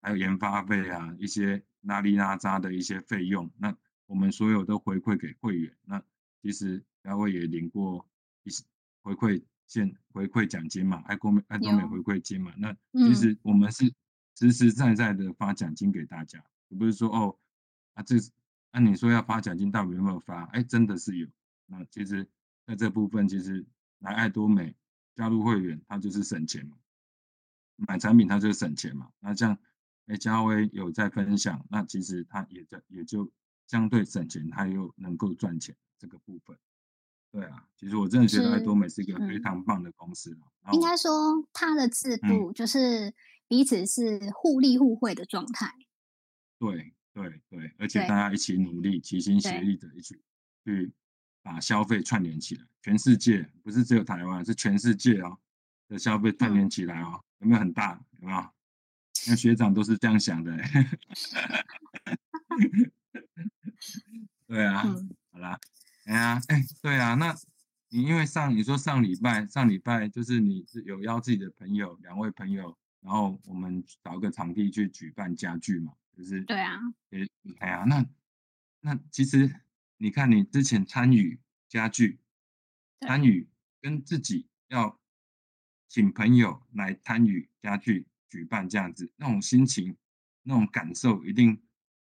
[0.02, 3.74] 还有研发费啊，一些拉里拉扎的一些费用，那
[4.06, 5.74] 我们所有都回馈给会员。
[5.86, 6.02] 那
[6.42, 8.06] 其实佳薇也领过
[8.42, 8.64] 一些
[9.02, 9.42] 回馈。
[9.66, 13.92] 现回馈奖金嘛，爱国美爱多美回馈金嘛，那其实我们是
[14.36, 17.38] 实实在在的发奖金给大家，嗯、不是说哦
[17.94, 18.16] 啊这
[18.72, 20.44] 按、啊、你说要发奖金，到底有没有发？
[20.46, 21.28] 哎，真的是有。
[21.66, 22.28] 那其实
[22.66, 23.64] 在这部分，其实
[24.00, 24.74] 来爱多美
[25.14, 26.76] 加入会员，他就是省钱嘛，
[27.76, 29.10] 买产品他就是省钱嘛。
[29.20, 29.56] 那这样
[30.06, 33.30] 哎，嘉威有在分享，那其实他也在也就
[33.66, 36.58] 相对省钱，他又能够赚钱这个部分。
[37.34, 40.30] 对啊，其实我真的觉得爱多美是一个非常棒的公司。
[40.66, 43.12] 嗯、应该说，它的制度就是
[43.48, 45.74] 彼此是互利互惠的状态。
[46.60, 50.22] 对对对，而且大家一起努力，齐心协力的一起
[50.64, 50.92] 去
[51.42, 52.64] 把消费串联起来。
[52.82, 55.36] 全世界不是只有台湾，是全世界哦
[55.88, 58.00] 的消费串联起来哦，嗯、有没有很大？
[58.20, 58.46] 有没有？
[59.26, 60.56] 那学长都是这样想的。
[64.46, 65.58] 对啊，嗯、好啦。
[66.04, 67.34] 哎呀，哎，对啊，那
[67.88, 76.78] 你因为上你说上礼拜上礼拜就是你是有邀自己的朋友两位朋友，然后我们找个场地去举办家具嘛，就是对啊，
[77.60, 78.04] 哎呀，那
[78.80, 79.50] 那其实
[79.96, 82.18] 你看你之前参与家具，
[83.00, 83.48] 参与
[83.80, 85.00] 跟自己要
[85.88, 89.96] 请朋友来参与家具举办这样子，那种心情
[90.42, 91.62] 那种感受一定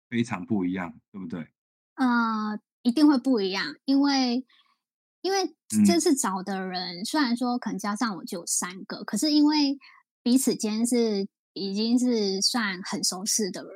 [0.08, 1.46] 非常不一样，对不对？
[1.94, 2.60] 啊、uh。
[2.82, 4.44] 一定会不一样，因为
[5.22, 5.54] 因为
[5.86, 9.78] 这次找的人、嗯、虽然说可能加上我就有三个，可是因为
[10.22, 13.72] 彼此间是已经是算很熟识的人，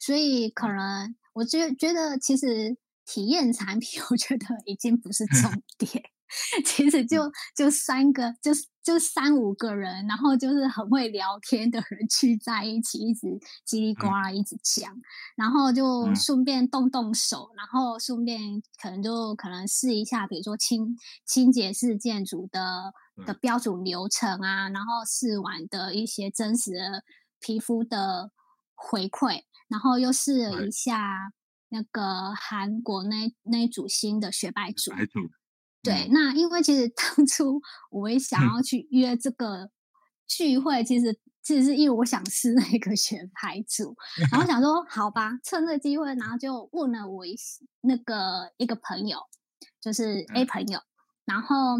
[0.00, 6.02] 所以可能我觉觉得其实体验产品， 我觉得已经不是重 点。
[6.66, 8.50] 其实就就三个，就
[8.86, 13.26] 就三五个人，然后就是很会聊天的人聚在一起，一直
[13.66, 15.02] 叽里呱啦一直讲，嗯、
[15.34, 22.94] 然后就顺便动动手，嗯、然后顺便可能就可能试一下，比如说清清洁式建筑的
[23.26, 27.02] 的标准流程啊，然后试完的一些真实的
[27.40, 28.30] 皮肤的
[28.76, 31.32] 回馈，然后又试了一下
[31.70, 34.92] 那个韩国那那一组新的雪白组。
[34.92, 35.18] 白组
[35.86, 39.70] 对，那因为其实当初我也想要去约这个
[40.26, 43.96] 聚会，其实其实是因为我想试那个雪白组，
[44.32, 47.36] 然后想说好吧，趁这个机会，然后就问了我一
[47.82, 49.18] 那个一个朋友，
[49.80, 50.80] 就是 A 朋友，
[51.24, 51.76] 然后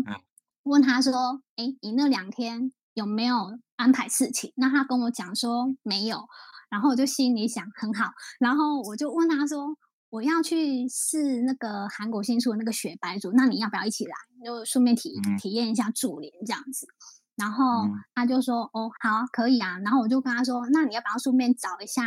[0.62, 6.26] 问他说：“哎，你那两天有没有安排事情？”那他跟我讲说没有，
[6.70, 9.76] 然后我就心里想很好，然后我就问他说。
[10.10, 14.14] 我要去试那个韩国新出的那个雪白组，那你要不要一起来？
[14.44, 16.86] 就顺便体体验一下驻联这样子。
[17.34, 22.02] 然后他就说：“哦，好，可以啊。”然后我就跟他说：“那你要不要顺便找一下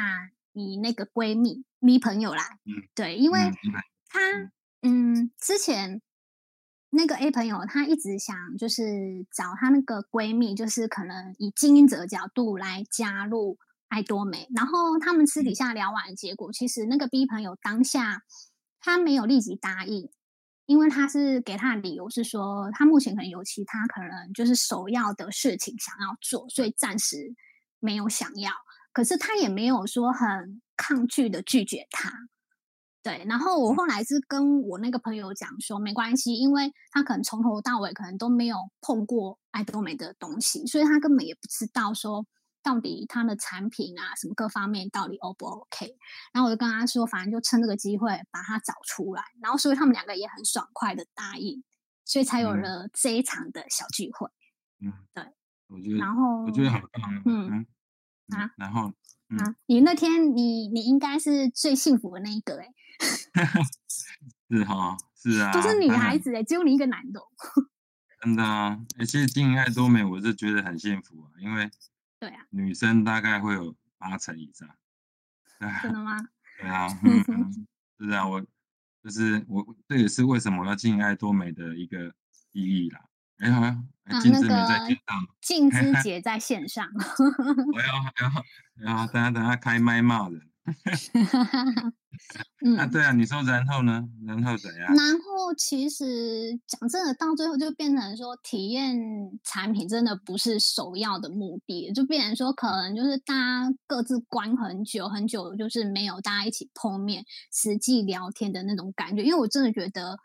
[0.54, 3.52] 你那个闺蜜、咪朋友来？”嗯，对，因为
[4.08, 4.20] 他
[4.82, 6.02] 嗯，之前
[6.90, 8.84] 那个 A 朋友她一直想就是
[9.32, 13.58] 找她那个闺蜜，就是可能以经营者角度来加入。
[13.90, 18.22] 爱多美，然后他们私底下聊完的结果，其实那个 B 朋友当下
[18.80, 20.10] 他没有立即答应，
[20.68, 27.34] 因为他是给他的理由是说，他目前可能有其他可能就是首要的事情想要做，所以暂时
[27.80, 28.52] 没有想要。
[28.94, 32.12] 可是他也没有说很抗拒的拒绝他。
[33.02, 42.28] 对，然后我后来是跟我那个朋友讲说，没关系，因为他可能从头到尾可能都没有碰过爱多美的东西，所以他根本也不知道说。
[42.62, 45.98] 到底他的产品啊，什么各方面到底 O 不 OK？
[46.34, 49.24] 然后我就跟他说，反正就趁这个机会把他找出来。
[49.42, 51.64] 然后所以他们两个也很爽快的答应，
[52.04, 54.30] 所以才有了这一场的小聚会。
[54.82, 55.24] 嗯，对，
[55.68, 57.22] 我觉得，然后我觉得好棒。
[57.26, 57.66] 嗯
[58.36, 58.92] 啊，然后
[59.40, 62.68] 啊，你那天你你应该是最幸福的那一个哎。
[64.50, 67.22] 是哈，是啊，都是女孩子哎，只有你一个男的。
[68.22, 71.72] 真的啊，哎，其实经营爱多美，我是觉得很幸福啊，因为。
[72.20, 74.68] 对啊，女生大概会有八成以上。
[75.82, 76.18] 真的吗？
[76.60, 77.68] 对啊，嗯，
[78.00, 78.42] 是啊，我
[79.04, 82.14] 就是我，这也是为什么我要经营爱多美的一个
[82.52, 83.02] 意义啦。
[83.40, 83.82] 哎好呀，
[84.22, 86.90] 静之没在线上，静之姐在线上。
[87.74, 87.88] 我要，
[88.86, 90.49] 要，要，等下等下开麦骂人。
[92.66, 94.04] 嗯，啊，对啊，你说然后呢？
[94.26, 94.94] 然后怎样？
[94.96, 98.98] 然后其实讲真的，到最后就变成说，体验
[99.44, 109.24] 产品真的不是首要的目的，就变成说，可能就是大家各自关很久很久，就是没有大家一起碰面、实际聊天的那种感觉。
[109.24, 110.18] 因为我真的觉得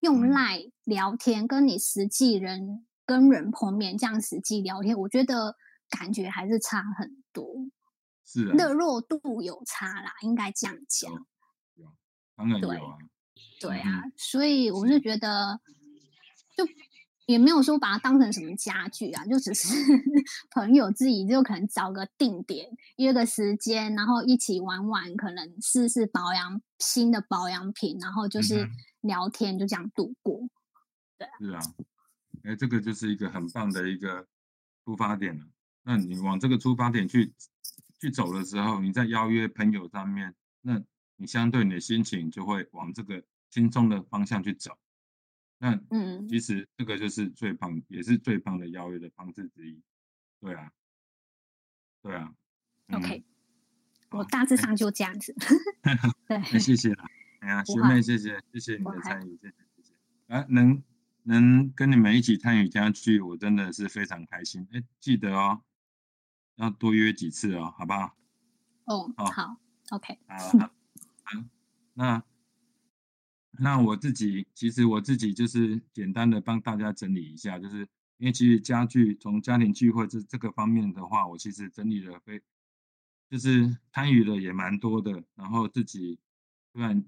[0.00, 5.54] 用赖聊天，跟你实际人跟人碰面这样实际聊天，我觉得
[5.90, 7.44] 感觉还是差很多。
[8.32, 11.12] 是啊，热络度有差啦，应该这样讲。
[11.74, 11.94] 有，
[12.34, 12.96] 当然有啊。
[13.60, 15.60] 对，啊，嗯、所以我是觉得，
[16.56, 16.66] 就
[17.26, 19.68] 也没有说把它当成什么家具啊，就只是
[20.50, 28.66] 朋友自己就可能找个定点，约个时间，然后一起玩玩，可能试试保养新的保养品，然后就是
[29.02, 30.40] 聊天，就这样度过。
[30.40, 30.50] 嗯、
[31.18, 31.60] 对、啊，是啊，
[32.44, 34.26] 哎，这个就是一个很棒的一个
[34.84, 35.44] 出发点了。
[35.82, 37.34] 那你往这个出发点去。
[38.02, 40.82] 去走的时候，你在邀约朋友上面，那
[41.14, 44.76] 你相对你的心情就会往这个轻松的方向去走。
[45.58, 49.80] 那嗯，其实这个就是最棒，也是最棒的邀约的方式之一。
[50.40, 50.72] 对啊，
[52.02, 52.34] 对啊。
[52.88, 53.24] OK，、嗯、
[54.18, 55.32] 我大致上就这样子。
[56.26, 57.08] 对，谢谢啦。
[57.38, 59.94] 哎呀，学妹，谢谢，谢谢你的参与，谢谢，谢谢。
[60.26, 60.82] 啊，能
[61.22, 64.66] 能跟你们一起参与家具，我真的是非常开心。
[64.72, 65.62] 哎，记得哦。
[66.62, 68.16] 要多约几次哦，好不好？
[68.84, 69.56] 哦，好，好
[69.90, 70.36] ，OK，好，
[71.24, 71.44] 好，
[71.94, 72.22] 那
[73.58, 77.80] 那我自己其实我自己就是简单的帮大家整理一下，就是
[78.18, 82.40] 因为其实家具从家庭聚会这这个方面的话，我其实整理了非
[83.28, 86.20] 就是参与的也蛮多的，然后自己
[86.72, 87.04] 虽然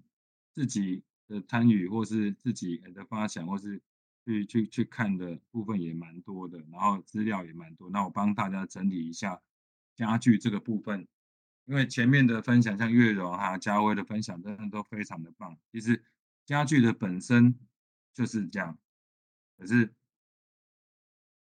[0.53, 3.81] 自己的参与或是自己的发想或是。
[4.25, 7.90] 去去去看的部分也蛮多的，然后资料也蛮多。
[7.90, 9.42] 那我帮大家整理一下
[9.94, 11.06] 家具这个部分，
[11.66, 15.58] 因为前面的分享像月柔哈、嘉威的分享真的都非常的棒。
[15.72, 16.02] 其实
[16.46, 17.54] 家具的本身
[18.14, 18.79] 就是这样，
[19.58, 19.92] 可是，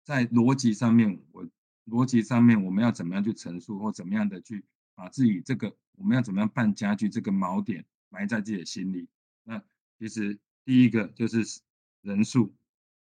[0.04, 1.48] 在逻辑上面，我
[1.86, 4.66] 逻辑上面我们要怎么样去陈述，或怎么样的去
[4.96, 9.08] 把自己这个我们要怎么样办家具这个锚点埋在自己的心里。
[9.44, 9.64] 那
[10.00, 11.62] 其实第一个就是
[12.02, 12.52] 人数。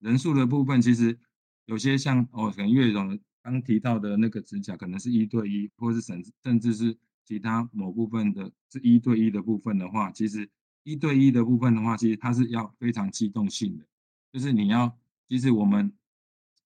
[0.04, 1.18] 人数的部分，其实
[1.64, 10.48] 有些像哦，可能岳总刚提到的那个指甲，可能是一对一，或是甚甚至是其他某部分的是一对一的部分的话，其实
[10.82, 13.86] 一对一的部分的话，其实它是要非常机动性的，
[14.30, 14.94] 就是你要，
[15.26, 15.90] 其实我们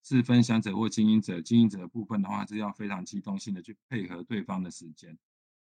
[0.03, 5.16] 是分享者或经营者，经营者的部分的话是要非常机动性的去配合对方的时间。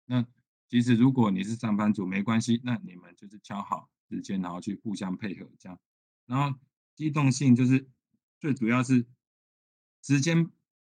[0.06, 0.26] 那
[0.68, 5.80] 其实如果你是上班族，没关系，那你们就是敲好时间，然后去互相配合这样。
[6.26, 6.58] 然后
[6.96, 7.88] 机动性就是
[8.40, 9.06] 最主要是。
[10.04, 10.50] 时间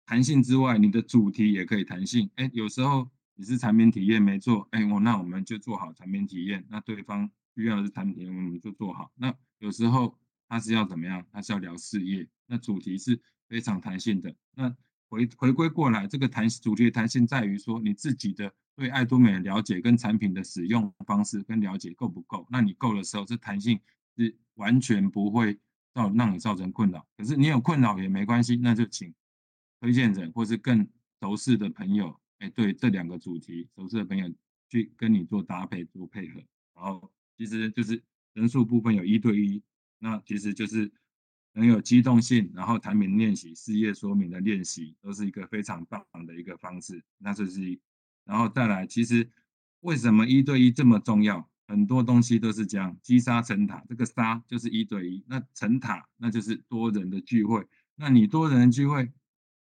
[0.05, 2.29] 弹性之外，你的主题也可以弹性。
[2.35, 6.67] 哎，有时候你是产品体验没做，哎，我那我们就做好产品体验。
[6.69, 9.13] 那对方需要的是产品体验，我们就做好。
[9.15, 10.19] 那有时候
[10.49, 11.25] 他是要怎么样？
[11.31, 14.35] 他是要聊事业，那主题是非常弹性的。
[14.57, 14.75] 那
[15.09, 22.45] 回回归过来，这个弹主题的弹性在于说你自己的对爱多美的了解跟产品的使用方式跟了解够不够？
[22.51, 23.79] 那你够的时候，这弹性
[24.17, 25.61] 是完全不会。
[25.97, 29.15] 造让你造成困扰，可是你有困扰也没关系，那就请
[29.81, 30.87] 推荐人或是更
[31.23, 34.31] 熟识的朋友，哎，对这两个主题熟识的朋友
[34.69, 36.41] 去跟你做搭配做配合，
[36.75, 38.03] 然后其实就是
[38.35, 39.63] 人数部分有一对一，
[39.99, 40.93] 那其实就是
[41.53, 47.03] 能有机动性，然后产品练习、事业说明的练习，都是一个非常棒的一个方式。
[47.17, 47.81] 那就是，
[48.27, 49.27] 然后再来，其实
[49.81, 51.49] 为什么一对一这么重要？
[51.67, 53.85] 很多东西都是这样，积沙成塔。
[53.89, 57.67] 这个沙就是一对一，那成塔那就是多人的聚会。
[57.97, 59.13] 那你多人的聚会，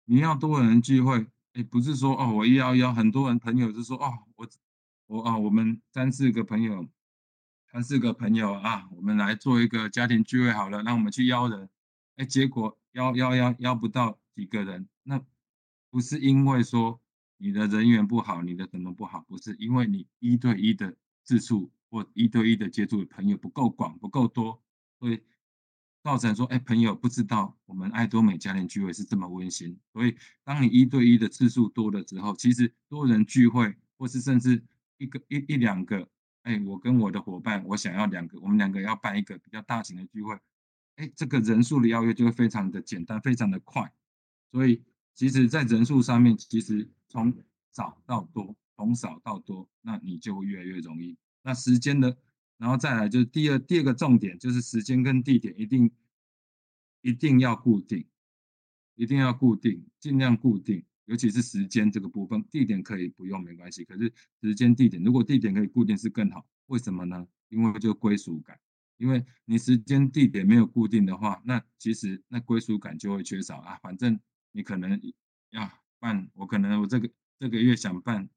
[0.04, 4.48] 你要多人聚会，哎，不是说哦，我一邀邀很多人朋友就说哦，我
[5.06, 6.88] 我啊，我们三四个朋友，
[7.70, 11.68] 三四个朋友啊，我们来做一个家庭聚会好了，那我们去邀人，
[12.16, 15.22] 哎，结果邀邀邀邀不到几个人，那
[15.90, 17.00] 不是因为说
[17.36, 21.70] 你的人缘不好，你的什么不好，不是因为你一对一的次数。
[21.92, 24.62] 或一对一的接触的朋友不够广不够多，
[24.98, 25.22] 会
[26.02, 29.78] 造成说，哎，朋友不知道我们爱多美家庭聚会是这么温馨。
[29.92, 34.64] 所以，当你一对一的次数多了之后，其实多人聚会，或是甚至
[34.96, 36.08] 一个一一两个，
[36.44, 40.34] 哎，我跟我的伙伴，我想要两个，我们两个要办一个比较大型的聚会，
[40.96, 43.92] 哎，这个人数的邀约就会非常的简单，非常的快。
[44.50, 44.82] 所以，
[45.14, 47.32] 其实，在人数上面，其实从
[47.70, 51.16] 少到多，从少到多，那你就会越来越容易。
[51.42, 52.16] 那时间的，
[52.56, 55.90] 然后再来就是第二第二个重点，就是时间跟地点一定
[57.00, 58.06] 一定要固定，
[58.94, 66.46] 一定要固定，尽量固定，尤其是时间这个部分，地点可以不用没关系，可是时间地点，如果地点可以固定是更好。
[66.66, 67.26] 为什么呢？
[67.48, 68.58] 因为就归属感，
[68.96, 73.76] 因为你时间地点没有固定的话，那其实那归属感就会缺少啊。
[73.82, 74.18] 反正
[74.52, 74.98] 你可能
[75.50, 78.28] 要办，我可能我这个这个月想办。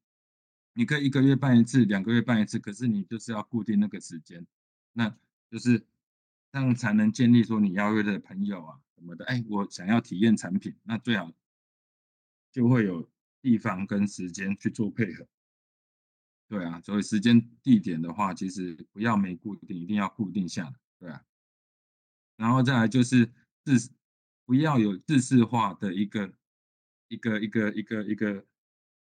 [0.78, 4.46] 你可以一个月办一次，两个月办一次，可是你就是要固定那个时间，
[4.92, 5.08] 那
[5.50, 5.78] 就是
[6.52, 9.24] 这样才能建立说你邀约的朋友啊什么的。
[9.24, 11.32] 哎，我想要体验产品，那最好
[12.52, 13.08] 就会有
[13.40, 15.26] 地方跟时间去做配合。
[16.46, 20.74] 对啊，所以时间地点的话，其实不要没固定，一定要固定下来。
[20.98, 21.24] 对啊，
[22.36, 23.32] 然后再来就是
[23.64, 23.90] 自
[24.44, 26.30] 不要有自式化的一个
[27.08, 28.46] 一个一个一个一个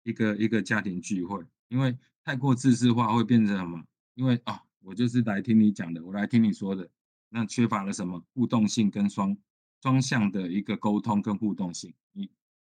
[0.01, 1.45] 一个一个家庭聚会。
[1.69, 3.83] 因为太过自私化会变成什么？
[4.15, 6.89] 因为啊，我就是来听你讲的，我来听你说的，
[7.29, 9.37] 那缺乏了什么互动性跟双
[9.81, 11.93] 双向的一个沟通跟互动性。
[12.11, 12.29] 你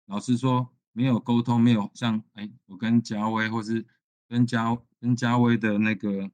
[0.06, 3.86] 老实说，没有沟通，没有像哎，我跟嘉威或是
[4.30, 6.32] 跟嘉跟嘉威的那个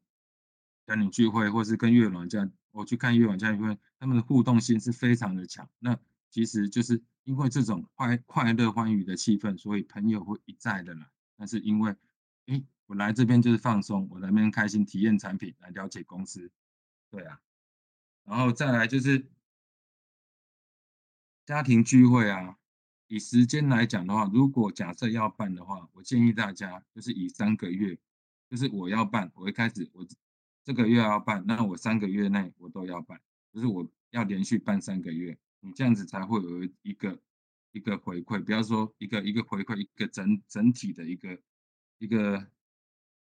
[0.86, 5.68] 家庭聚会，或是跟月朗家，我去看月朗家庭聚会，他们的互动性是非常的强。
[5.80, 5.98] 那
[6.30, 11.08] 其实就是因为这种快快乐欢愉的气氛，所以朋友会一再的来。
[11.38, 11.96] 但是因为
[12.50, 16.52] 哎，我来这边就是放松，我来这边开心体验产品，来了解公司，
[17.12, 17.40] 对啊，
[18.24, 19.30] 然后再来就是
[21.46, 22.58] 家庭聚会啊。
[23.06, 27.98] 以时间来讲的话，如果假设要办的话，我建议大家就是以三个月，
[28.50, 30.04] 就是我要办，我一开始我
[30.64, 33.22] 这个月要办，那我三个月内我都要办，
[33.54, 37.20] 就是我要连续办三个月，你这样子才会有一个
[37.72, 41.40] 一个回馈，不要说一个一个回馈，一个整整体的一个。
[42.00, 42.48] 一个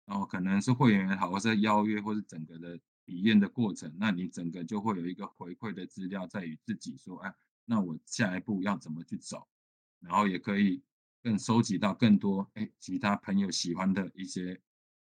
[0.05, 9.47] 哦，可能是会员也好，或是邀约，或是整个的体验的过程，那你整个就会有一个回馈的资料在于自己说，哎，那我下一步要怎么去走，
[9.99, 10.81] 然后也可以
[11.21, 14.61] 更收集到更多哎其他朋友喜欢的一些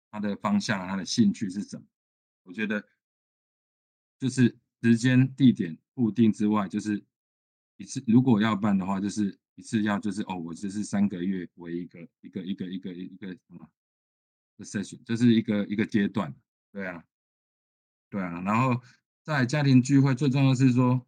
[0.09, 1.85] 他的方向，他的兴趣是什么？
[2.43, 2.83] 我觉得
[4.17, 7.03] 就是时间地点固定之外，就是
[7.77, 9.37] 一次如果要办的话，就是。
[9.59, 13.69] 一次要就是哦，我就是三个月为一个一个一个一个一个什么
[14.57, 16.33] 的 session，这是一个一个阶段，
[16.71, 17.03] 对啊，
[18.09, 18.81] 对啊，然后
[19.21, 21.05] 在家庭聚会最重要是说，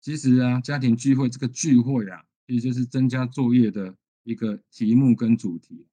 [0.00, 5.86] 其实啊，家庭聚会这个聚会啊，其实就是增加作业的一个题目跟主题。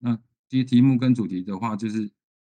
[0.00, 2.10] 那其实题目跟主题的话，就是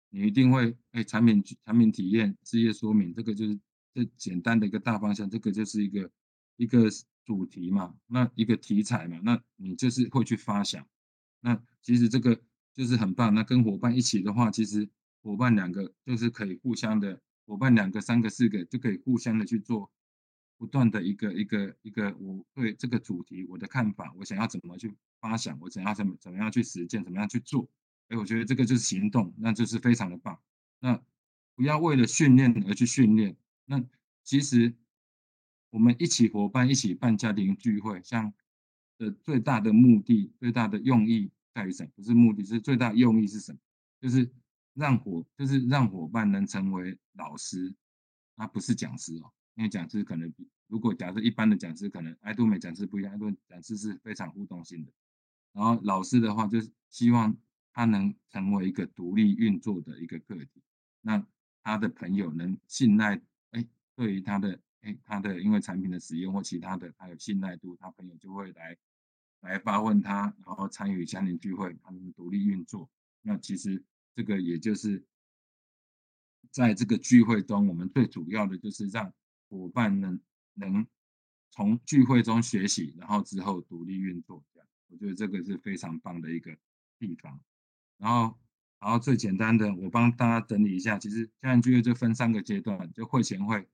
[0.09, 3.59] 你一定会哎，产品产品体验、事业说明，这个就是
[3.93, 6.09] 最简单的一个大方向，这个就是一个
[6.55, 6.89] 一个
[7.25, 10.85] 主题嘛，那一个题材嘛，那你就是会去发想。
[11.41, 12.41] 那其实这个
[12.73, 13.33] 就是很棒。
[13.33, 14.89] 那跟伙伴一起的话，其实
[15.21, 19.91] 伙伴两个就是可以互相的，伙伴两个、三个、四个就可以互相的去做。
[20.55, 27.67] 不断的一个一个一个，我对这个主题我的看法，我想要怎么去发想，我想要怎么怎么样去实践，怎么样去做，
[28.07, 30.39] 哎，我觉得这个就是行动，那就是非常的棒。
[30.79, 31.01] 那
[31.55, 33.35] 不要为了训练而去训练。
[33.65, 33.83] 那
[34.23, 34.73] 其实
[35.73, 38.31] 我们一起伙伴一起办家庭聚会，像
[38.99, 41.89] 的最大的目的、最大的用意在于什么？
[41.95, 43.57] 不是目的，是最大用意是什么？
[43.99, 44.31] 就是
[44.75, 47.73] 让伙，就是让伙伴能成为老师，
[48.35, 49.33] 他不是讲师哦。
[49.55, 54.91] 因为讲师可能比，如果假设一般的讲师，可能爱多美讲师不一样，爱多美讲师是非常互动性的。
[55.53, 57.35] 然后老师的话，就是希望
[57.73, 60.61] 他能成为一个独立运作的一个个体，
[61.01, 61.25] 那
[61.63, 63.19] 他的朋友能信赖，
[63.49, 68.77] 哎，对于他的，哎，他的因为产品的使用或其他的，他有信赖度，他朋友就会来
[69.41, 72.89] 来发问他，然后参与家庭聚会，他们独立运作。
[73.21, 73.83] 那其实
[74.15, 75.03] 这个也就是
[76.51, 79.13] 在这个聚会中，我们最主要的就是让。
[79.49, 80.19] 伙伴能
[80.55, 80.87] 能
[81.51, 86.57] 从聚会中学习，然后之后独立运作，这样我觉得这个是非常棒的一个
[86.97, 87.39] 地方。
[87.99, 88.35] 然后，
[88.79, 93.69] 然后最简单的，我帮大家整理一下，其实家庭聚会就分三个阶段，就会前会、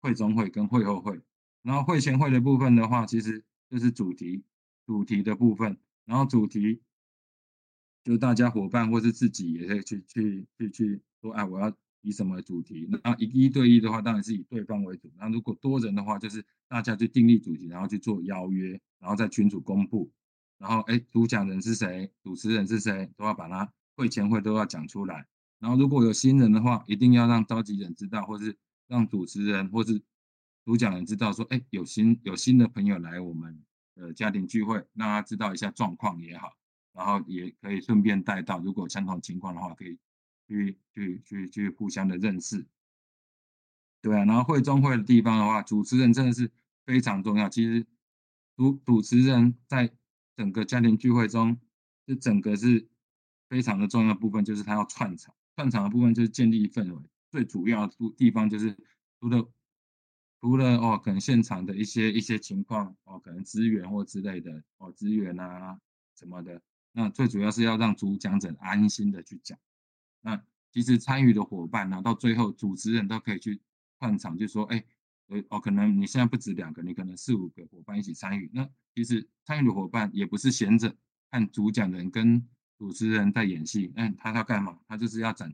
[0.00, 1.20] 会中会跟会后会。
[1.62, 4.42] 然后会前会的部分的话，其实就是主题
[4.86, 6.80] 主题的部分，然后主题
[8.04, 11.74] 就大家伙伴或是自己也可以去去去去说，哎，我要。
[12.02, 12.88] 以什么主题？
[13.02, 15.10] 那一一对一的话，当然是以对方为主。
[15.18, 20.08] 那如果多人的话，就是大家去订立主题，然后去做邀约，然后在群组公布。
[20.58, 22.08] 然后，哎，主讲人是谁？
[22.22, 23.10] 主持人是谁？
[23.16, 25.26] 都要把它会前会都要讲出来。
[25.58, 28.56] 然后，如果有新人的话，一定要让召集人知道，或是
[28.88, 30.02] 让主持人或是
[30.64, 33.62] 主讲人知道，说，哎，有新有新的朋友来我们
[33.94, 36.56] 的家庭聚会，让他知道一下状况也好。
[36.92, 39.96] 然后也可以顺便带到，如果相同情况的话，可以。
[40.50, 42.66] 去去去去互相的认识，
[44.00, 46.50] 对啊，然后会中会的地方的话，主持人真的是
[46.86, 47.50] 非常重要。
[47.50, 47.86] 其实
[48.56, 49.92] 主主持人在
[50.38, 51.60] 整个家庭聚会中，
[52.06, 52.88] 这整个是
[53.50, 55.34] 非常的重要部分，就是他要串场。
[55.54, 58.76] 串场的部分就是建立氛围，最主要的地方就是
[59.20, 59.48] 除了
[60.40, 65.78] 除了哦，可能现场的一些一些情况哦，可能资源或之类的哦，资源啊
[66.16, 66.62] 什么的，
[66.92, 69.58] 那最主要是要让主讲者安心的去讲。
[70.20, 73.60] 那其实参与的伙伴呢，到最后主持人都可以去
[73.98, 74.84] 换场，就说，哎，
[75.48, 78.50] 哦，可能你现在不止两个，你可能四五个伙伴一起参与。
[78.52, 80.94] 那其实参与的伙伴也不是闲着
[81.30, 82.46] 看主讲人跟
[82.78, 84.78] 主持人在演戏，嗯，他要干嘛？
[84.86, 85.52] 他就是要展，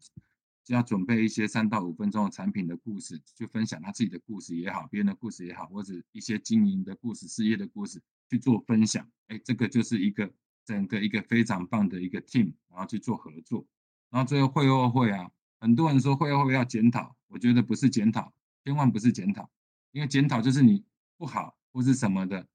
[0.64, 8.00] 就要准备一些三到五分钟的产品的故事，去分享他自己的故事也好，别人的故事也好，或者一些经营的故事、事业的故事
[8.30, 9.06] 去做分享。
[9.28, 10.32] 哎，这个就是一个
[10.64, 13.66] 整个一个非常棒的一个 team，然后去做合作。
[14.10, 18.32] 然后最后会后会啊，很多人说会后会要检讨，我觉得不是检讨，
[18.64, 19.50] 千万不是检讨，
[19.92, 20.82] 因为检讨就是你
[21.18, 22.46] 不好或是什么的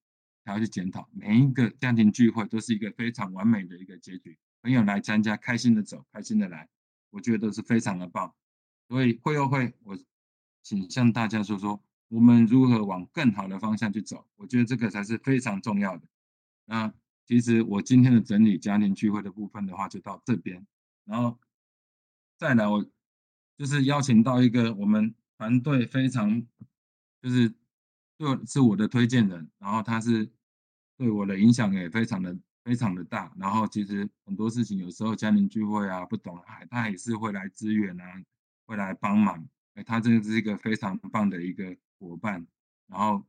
[0.45, 1.07] 还要去检讨。
[1.13, 6.67] 每一个家庭聚会都是一个非常完美的一个结局，朋友来参加，开心的走，开心的来，
[7.09, 8.33] 我觉得是非常的棒。
[8.87, 9.97] 所以会后会，我
[10.63, 16.07] 请向大家说说，我们如何往更好的方向去走，我觉得这个才是非常重要的。
[16.65, 16.93] 那
[17.25, 20.65] 其实我今天的整理家庭聚会的部分的话，就到这边，
[21.05, 21.37] 然后。
[22.37, 22.89] 再来，我
[23.57, 26.41] 就是邀请到一个我们团队非常，
[27.21, 27.53] 就是
[28.17, 30.31] 对是我的推荐人，然后他是
[30.95, 32.39] 对我的影响也非常的
[32.69, 33.33] 非常的大。
[33.35, 36.39] 然后其实很多事情有时候家庭聚会啊不懂，
[36.69, 38.03] 他也是会来支援啊，
[38.67, 39.43] 会来帮忙。
[39.73, 42.45] 哎，他真的是一个非常棒的一个伙伴。
[42.85, 43.25] 然后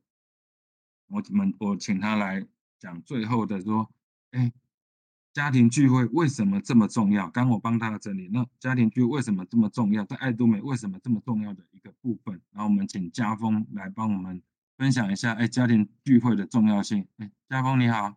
[1.08, 2.46] 我们我请他来
[2.78, 3.90] 讲最后的说，
[4.32, 4.52] 哎。
[5.32, 7.30] 家庭聚会为什么这么重要？
[7.30, 10.04] 刚我帮他整理，那家庭聚会为什么这么重要？
[10.04, 12.34] 在爱多美为什么这么重要的一个部分？
[12.50, 14.42] 然后我们请家峰来帮我们
[14.76, 17.06] 分享一下，哎，家庭聚会的重要性。
[17.18, 18.16] 哎，家峰你好，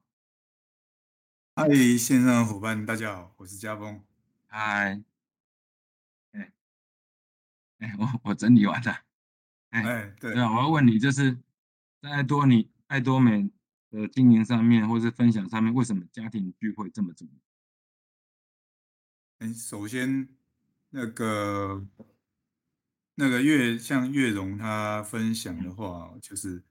[1.56, 4.04] 嗨，线上的伙伴大家好，我是家峰。
[4.48, 5.04] 嗨，
[6.32, 6.52] 哎，
[7.78, 8.92] 哎，我我整理完了。
[9.70, 11.38] 哎，哎对，对啊，我要问你，就是
[12.02, 13.52] 在爱多你爱多美。
[13.92, 17.30] 的经营上面，或是分享上面，为什么家庭聚会这么重
[19.40, 19.46] 要？
[19.46, 20.30] 哎，首先，
[20.90, 21.86] 那个
[23.14, 26.64] 那个月像月荣他分享的话，就是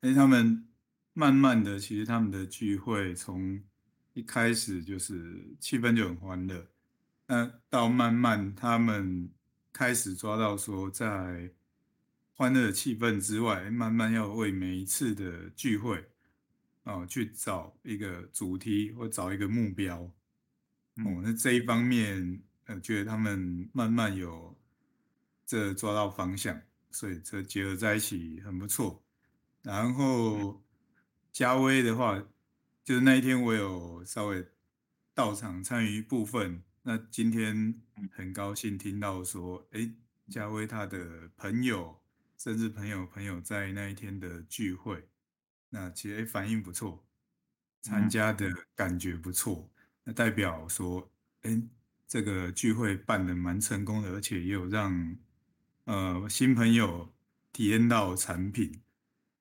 [0.00, 0.66] 因为他们
[1.12, 3.62] 慢慢的，其实他们的聚会从
[4.16, 6.66] 一开始就是气氛就很欢乐，
[7.26, 9.30] 那到慢慢他们
[9.74, 11.52] 开始抓到说，在
[12.32, 16.02] 欢乐的气氛之外，慢慢要为每一次的聚会
[16.84, 19.98] 哦去找一个主题或找一个目标
[21.04, 24.56] 哦，那这一方面，呃，觉得他们慢慢有
[25.44, 26.58] 这抓到方向，
[26.90, 29.04] 所以这结合在一起很不错。
[29.60, 30.64] 然后
[31.32, 32.26] 嘉威的话。
[32.86, 34.46] 就是那一天，我有稍微
[35.12, 36.62] 到场参与一部分。
[36.82, 37.82] 那今天
[38.12, 39.90] 很高兴听到说，哎，
[40.28, 42.00] 嘉威他的朋友，
[42.38, 45.08] 甚至朋友朋友在那一天的聚会，
[45.70, 47.04] 那其实反应不错，
[47.82, 49.68] 参加的感觉不错。
[50.04, 51.10] 那代表说，
[51.42, 51.60] 哎，
[52.06, 55.16] 这个聚会办的蛮成功的，而且也有让
[55.86, 57.12] 呃新朋友
[57.52, 58.80] 体验到产品。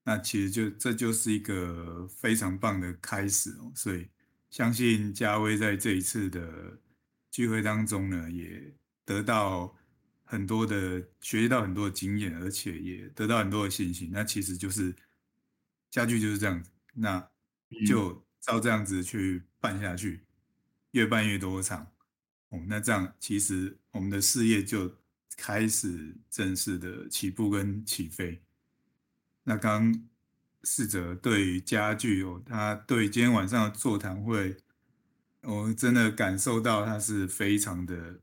[0.07, 4.07] 那其实就这就是一个非常棒的开始哦，所以
[4.51, 6.79] 相信嘉威在这一次的
[7.31, 8.71] 聚会当中呢，也
[9.03, 9.75] 得到
[10.23, 14.11] 很多的学习到很多的经验，而且也得到很多的信心。
[14.13, 14.95] 那其实就是
[15.89, 17.27] 家具就是这样子，那
[17.87, 20.23] 就照这样子去办下去，
[20.91, 21.83] 越办越多场
[22.49, 22.63] 哦。
[22.67, 24.95] 那这样其实我们的事业就
[25.35, 28.39] 开始正式的起步跟起飞。
[29.47, 29.93] 那刚
[30.63, 34.57] 试着对于家具哦，他对今天晚上的座谈会，
[35.43, 38.19] 我真的感受到他是非常的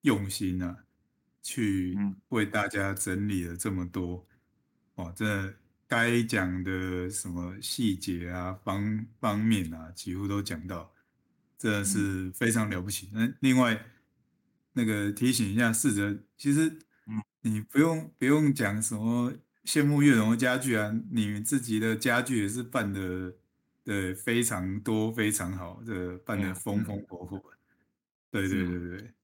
[0.00, 0.84] 用心啊，
[1.42, 1.94] 去
[2.30, 4.26] 为大家整理了这么多，
[4.94, 5.54] 哦，这
[5.86, 10.90] 该讲的什么细节啊、方方面啊，几乎都讲到，
[11.58, 13.10] 真的是非常了不起。
[13.12, 13.78] 那另外
[14.72, 16.78] 那个提醒一下试着，其实
[17.42, 19.34] 你不用不用讲什么。
[19.64, 23.32] 羡慕悦榕家具啊，你们自己的家具也是办的，
[23.84, 27.40] 对，非常多，非常好，这个办的风风火火。
[28.30, 29.14] 对对对对，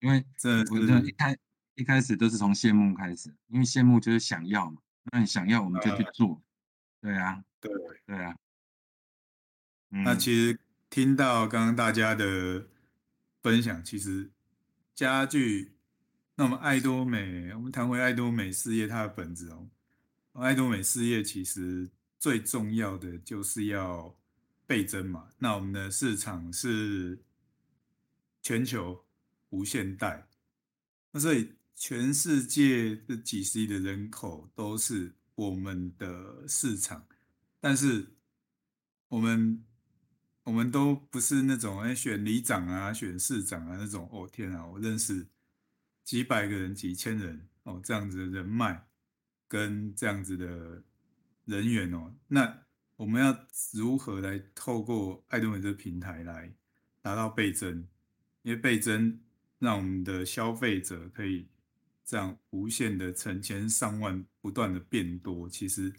[0.00, 1.36] 因为这我的一开
[1.74, 4.80] 一开始都是从羡慕开始，因为羡慕就是想要嘛，
[5.10, 6.40] 那你想要我们就去做，
[7.00, 7.72] 对啊，对
[8.06, 8.36] 对啊。
[9.88, 10.58] 那其实
[10.90, 12.66] 听到刚刚大家的
[13.42, 14.30] 分享，其实
[14.94, 15.72] 家具，
[16.34, 19.66] 那我们爱多美，我们谈回爱多美事业它的本质哦。
[20.40, 24.16] 爱多美事业其实最重要的就是要
[24.66, 25.28] 倍增嘛。
[25.38, 27.18] 那我们的市场是
[28.40, 29.04] 全球
[29.50, 30.28] 无限大，
[31.12, 37.06] 那所以全世界的几十亿的人口都是我们的市场，
[37.60, 38.14] 但是
[39.08, 39.64] 我们
[40.44, 44.08] 我们都不是那种哎选里长啊、选市长啊那种。
[44.12, 45.28] 哦天啊，我认识
[46.04, 48.87] 几百个人、几千人哦这样子的人脉。
[49.48, 50.82] 跟这样子的
[51.46, 56.52] 人员哦，那我们要如何来透过爱多美这个平台来
[57.00, 57.88] 达到倍增？
[58.42, 59.18] 因为倍增
[59.58, 61.48] 让我们的消费者可以
[62.04, 65.94] 这样无限的成千上万不断的变多，其实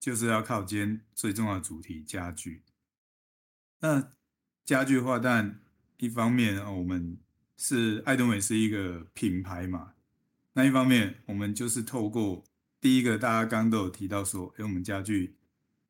[0.00, 2.64] 就是要靠今天最重要的主题家具。
[3.78, 4.12] 那
[4.64, 5.60] 家具的话，但
[5.98, 7.18] 一方面我们
[7.56, 9.94] 是爱多美是一个品牌嘛，
[10.54, 12.44] 那一方面我们就是透过。
[12.84, 15.38] 第一个，大家刚都有提到说，哎，我们家具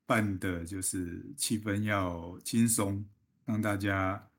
[0.07, 3.05] 办的就是气氛要轻松，
[3.45, 4.31] 让大家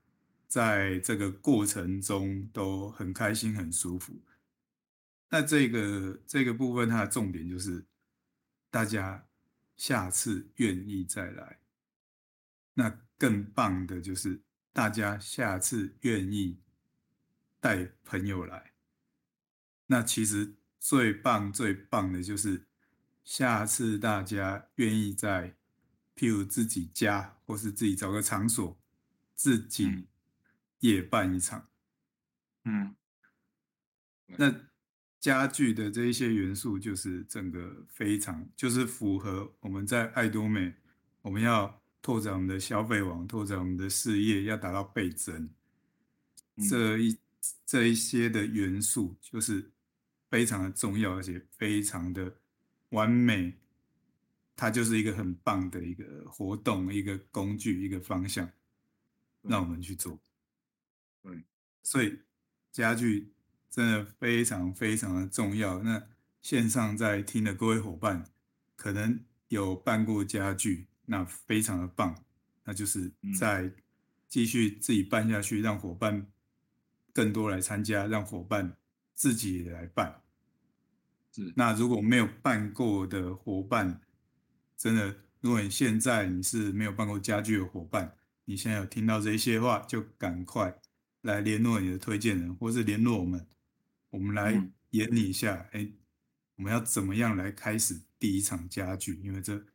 [0.48, 4.22] 在这个过程中都很开心、很舒服。
[5.28, 7.84] 那这个这个部分，它的重点就是
[8.72, 9.28] 大家
[9.76, 11.60] 下次愿意再来。
[12.76, 14.40] 那更棒的就是
[14.72, 16.58] 大家下次愿意
[17.60, 18.72] 带朋友来。
[19.88, 20.56] 那其实。
[20.88, 22.68] 最棒最棒的就是，
[23.24, 25.56] 下次大家愿意在，
[26.16, 28.80] 譬如自己家或是自己找个场所，
[29.34, 30.06] 自己
[30.78, 31.68] 也办一场。
[32.66, 32.96] 嗯，
[34.28, 34.54] 那
[35.20, 40.72] 家具的这一些元素，就是整个非常，就是符合我们在爱多美，
[41.24, 45.50] 我们要拓展我们的消费网，拓展我们的事业，要达到倍增。
[46.70, 47.18] 这一
[47.66, 49.72] 这一些的元素，就是。
[50.30, 52.36] 非常的重要，而且非常的
[52.90, 53.54] 完美，
[54.56, 58.50] 它就是一个很棒的一个活动、一个工具、一个方向，
[59.42, 60.20] 让我们去做。
[61.22, 61.44] 对，
[61.84, 62.20] 所以
[62.72, 63.34] 家具
[63.70, 65.82] 真的非常非常的重要。
[65.84, 66.08] 那
[66.42, 68.24] 线上在听的各位伙伴，
[68.76, 72.24] 可能有办过家具，那非常的棒，
[72.64, 73.72] 那就是在
[74.28, 76.28] 继续自己办下去，让伙伴
[77.14, 78.78] 更多来参加，让伙伴
[79.16, 80.22] 自己来办。
[81.32, 84.00] 是那如果没有办过的伙伴，
[84.78, 90.80] 真的，如果你现在你是没有办过家具的伙伴，你现在有听到这些话，就赶快
[91.22, 93.48] 来联络你的推荐人，或是联络我们，
[94.12, 94.52] 我们来
[94.92, 95.94] 演你一下，哎、嗯，
[96.58, 99.16] 我们要怎么样来开始第一场家具？
[99.24, 99.66] 因为这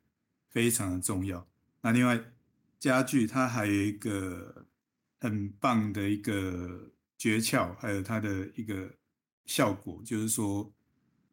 [0.49, 1.47] 非常的重要。
[1.83, 2.19] 那另外，
[2.79, 4.67] 家具它还有一个
[5.19, 8.95] 很棒的一个诀窍，还有它的一个
[9.51, 10.73] 效果，就是说。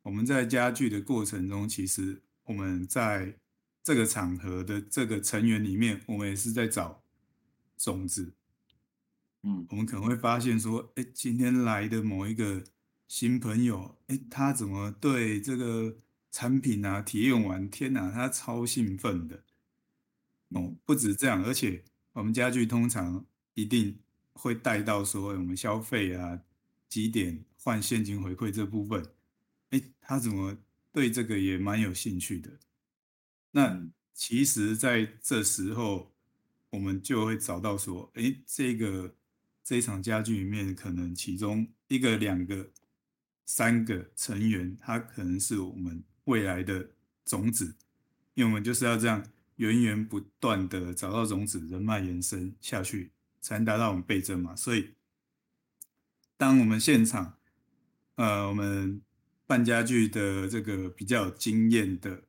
[0.03, 3.37] 我们在家具的过程中，其实我们在
[3.83, 7.03] 这个场合的这个成员里面，我们也是在找
[7.77, 8.31] 种子。
[9.43, 12.63] 嗯，我们可能会发现说，哎，今天来的某一个
[13.09, 15.97] 新朋友，哎，他怎么对这个
[16.31, 19.43] 产品啊体验完，天哪，他超兴奋的。
[20.51, 23.99] 哦，不止这样，而且我们家具通常一定
[24.31, 26.39] 会带到说，我们消费啊
[26.87, 29.05] 几点换现金回馈这部分。
[29.71, 30.57] 哎，他怎么
[30.93, 32.49] 对这个也蛮有兴趣的？
[33.51, 36.13] 那其实在这时候，
[36.69, 39.13] 我们就会找到说，哎，这个
[39.65, 42.69] 这一场家具里面，可能其中一个、两个、
[43.45, 46.91] 三个成员，他可能是我们未来的
[47.25, 47.75] 种子，
[48.33, 53.11] 因为我们就是要这样源源不断的找到种子，人脉延伸下去，
[53.41, 54.55] 才能达到我们倍增嘛。
[54.55, 54.93] 所以，
[56.37, 57.33] 当我们现场，
[58.17, 59.01] 呃，我们。
[59.49, 62.21] 办家具的这个比较有经验的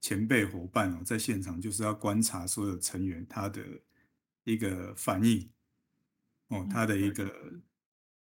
[0.00, 3.62] 前辈伙伴哦，在现场就是要观察所有成员他的
[4.42, 5.48] 一个反应
[6.48, 7.32] 哦，他的一个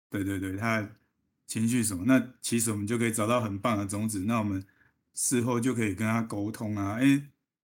[0.09, 0.89] 对对对，他
[1.49, 4.65] 情绪什么，那其实我们就可以找到很棒的种子，那我们
[5.15, 7.21] 事后就可以跟他沟通啊，哎，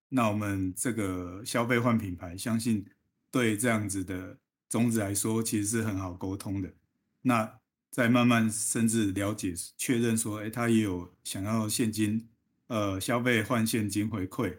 [0.09, 2.84] 那我们这个消费换品牌，相信
[3.30, 6.74] 对这样子的种子来说，其实是很好沟通的，
[7.22, 7.61] 那。
[7.95, 12.28] 再慢慢甚至了解确认说，哎，他也有想要现金，
[12.66, 14.59] 呃，消费换现金回馈，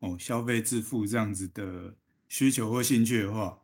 [0.00, 1.94] 哦，消费致富这样子的
[2.28, 3.62] 需求或兴趣的话，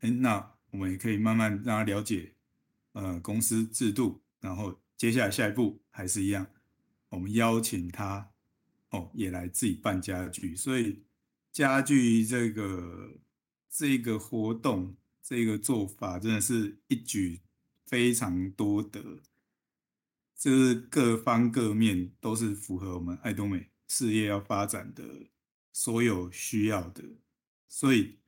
[0.00, 2.32] 哎，那我们也可以慢慢让他了解，
[2.94, 6.44] 呃，公司制度，然后接下来下一步还是一样，
[7.10, 8.32] 我们邀请他，
[8.90, 11.04] 哦，也来自己办家具，所以
[11.52, 13.14] 家具这个
[13.70, 17.42] 这个活动这个做法真的是一举。
[17.86, 19.00] 非常多的，
[20.36, 25.02] 就是各方各面都是符合我们爱多美事业要发展的
[25.72, 27.02] 所有需要的，
[27.68, 28.18] 所以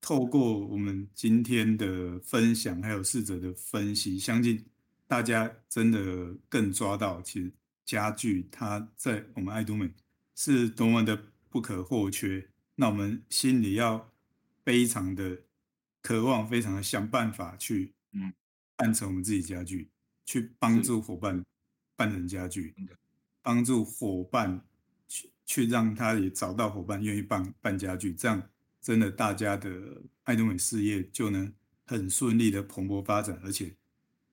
[0.00, 4.64] 透过我们今天的分享，还有试者的分析，相信
[5.06, 7.52] 大家真的更抓到，其实
[7.84, 9.92] 家具它在我们爱多美
[10.34, 12.48] 是多么的不可或缺。
[12.76, 14.10] 那我们心里要
[14.64, 15.42] 非常的
[16.00, 18.32] 渴望，非常的想办法去，嗯。
[18.80, 19.90] 办成我们自己家具，
[20.24, 21.44] 去帮助伙伴
[21.96, 22.74] 办成家具，
[23.42, 24.64] 帮助伙伴
[25.06, 28.42] 去去让他也找到伙伴愿意办办家具，这样
[28.80, 31.52] 真的大家的爱多美事业就能
[31.84, 33.76] 很顺利的蓬勃发展，而且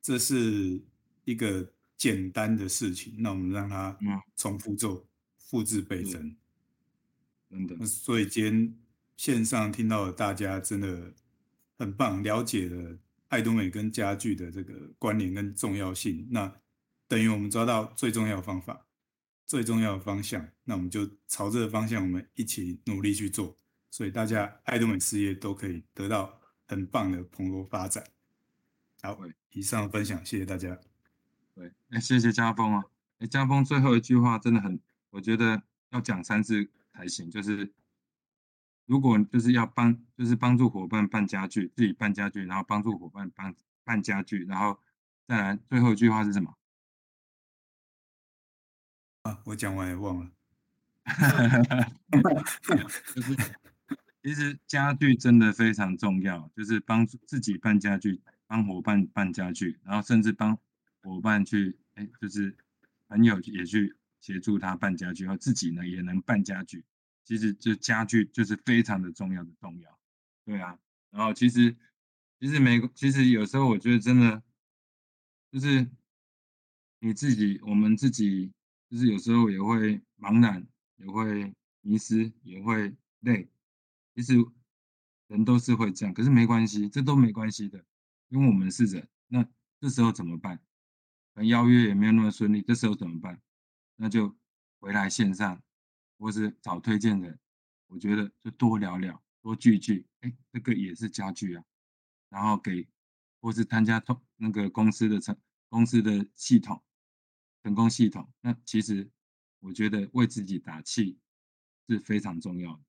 [0.02, 0.82] 这是
[1.26, 3.98] 一个简单的事情，那我们让它
[4.38, 5.06] 重复做，
[5.38, 6.34] 复制倍增，
[7.50, 7.86] 真的。
[7.86, 8.74] 所以今天
[9.18, 11.14] 线上听到的大家真的
[11.78, 12.98] 很棒，了解了。
[13.30, 16.54] 爱多美跟家具的这个关联跟重要性，那
[17.08, 18.86] 等于我们抓到最重要的方法、
[19.46, 23.56] 最重要的方向，那我们就朝这个方向，我们一起努力去做，
[23.90, 28.04] 所以大家爱多美事业都可以得到很棒的蓬勃发展。
[29.02, 29.20] 好，
[29.52, 30.78] 以上分享，谢谢大家。
[31.54, 32.84] 对，哎，谢谢家峰啊，
[33.20, 37.74] 哎，家峰最后一句话真的很，我觉得要讲三次才行，就是。
[38.88, 44.80] 如果就是要帮，就是帮助伙伴办家具，自己办家具，然后帮助伙伴办办家具，然后
[45.28, 46.56] 再来最后一句话是什么？
[49.24, 50.32] 啊，我讲完也忘了。
[53.14, 53.36] 就是
[54.24, 60.58] 其实家具真的非常重要，就是帮助自己办家具，帮伙伴办家具，然后甚至帮
[61.02, 62.56] 伙伴去，哎，就是
[63.10, 66.84] 朋友也去协助他办家具，然后自己呢也能办家具。
[67.28, 70.00] 其实就家具就是非常的重要的重要，
[70.46, 70.80] 对啊。
[71.10, 71.76] 然后其实
[72.40, 74.42] 其实每个其实有时候我觉得真的
[75.52, 75.86] 就是
[77.00, 78.54] 你自己，我们自己
[78.90, 80.66] 就是有时候也会茫然，
[80.96, 83.50] 也会迷失，也会累。
[84.16, 84.34] 其实
[85.28, 87.84] 人都是会这样，可是没关系，这都没关系的，
[88.30, 89.06] 因为我们是人。
[89.28, 89.46] 那
[89.82, 90.62] 这时候怎么办？
[91.44, 93.42] 邀约也没有那么顺利，这时候怎么办？
[93.98, 94.34] 那就
[94.80, 95.62] 回来线上。
[96.18, 97.40] 或是找推荐人，
[97.88, 101.64] 我觉得就多聊聊，多聚聚，哎，这个也是家具啊。
[102.30, 102.88] 然后给，
[103.40, 105.38] 或是参加通那个公司的成
[105.70, 106.84] 公司的系统，
[107.64, 108.28] 成功系统。
[108.42, 109.10] 那其实
[109.60, 111.18] 我觉得为自己打气，
[111.88, 112.82] 是非常重要的。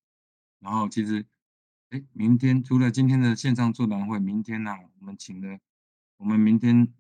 [0.59, 1.25] 然后其实，
[1.91, 5.61] 哎，明天除了今天的线上座谈会，明天呢、啊，我们请了
[6.17, 6.93] 我们明天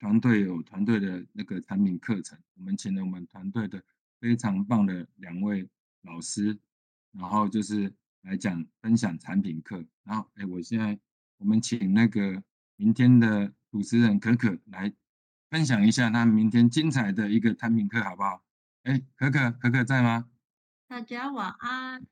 [0.00, 3.84] 团队有团队的那个产品课程，我们请了我们团队的
[4.22, 5.68] 非常棒的两位
[6.02, 6.56] 老师，
[7.10, 9.84] 然后就是来讲分享产品课。
[10.04, 10.96] 然后，哎，我现在
[11.38, 12.40] 我们请那个
[12.76, 14.92] 明天的主持人可可来
[15.50, 18.44] 分享一下他明天精彩的一个产品课，好不好？
[18.84, 20.28] 哎，可可可可在吗？
[20.86, 22.06] 大家晚安。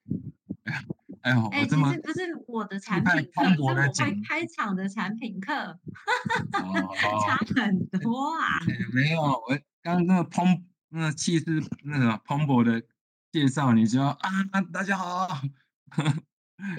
[0.65, 0.85] 哎呀，
[1.21, 5.79] 哎呦，哎，其实不是我的产品课，是我会开场的产品课，
[7.25, 8.59] 差很多啊。
[8.93, 12.83] 没有，我刚刚那个蓬那气势那个蓬勃的
[13.31, 14.31] 介绍，你就要啊，
[14.73, 15.29] 大家好。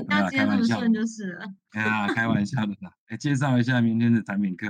[0.07, 1.45] 那接这么顺就是了。
[1.72, 2.93] 哎呀，开玩笑的啦。
[3.07, 4.68] 来，介绍一下明天的产品课。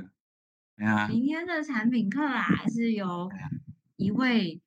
[0.78, 3.32] 哎呀，明天的产品课啊，是由
[3.98, 4.62] 一位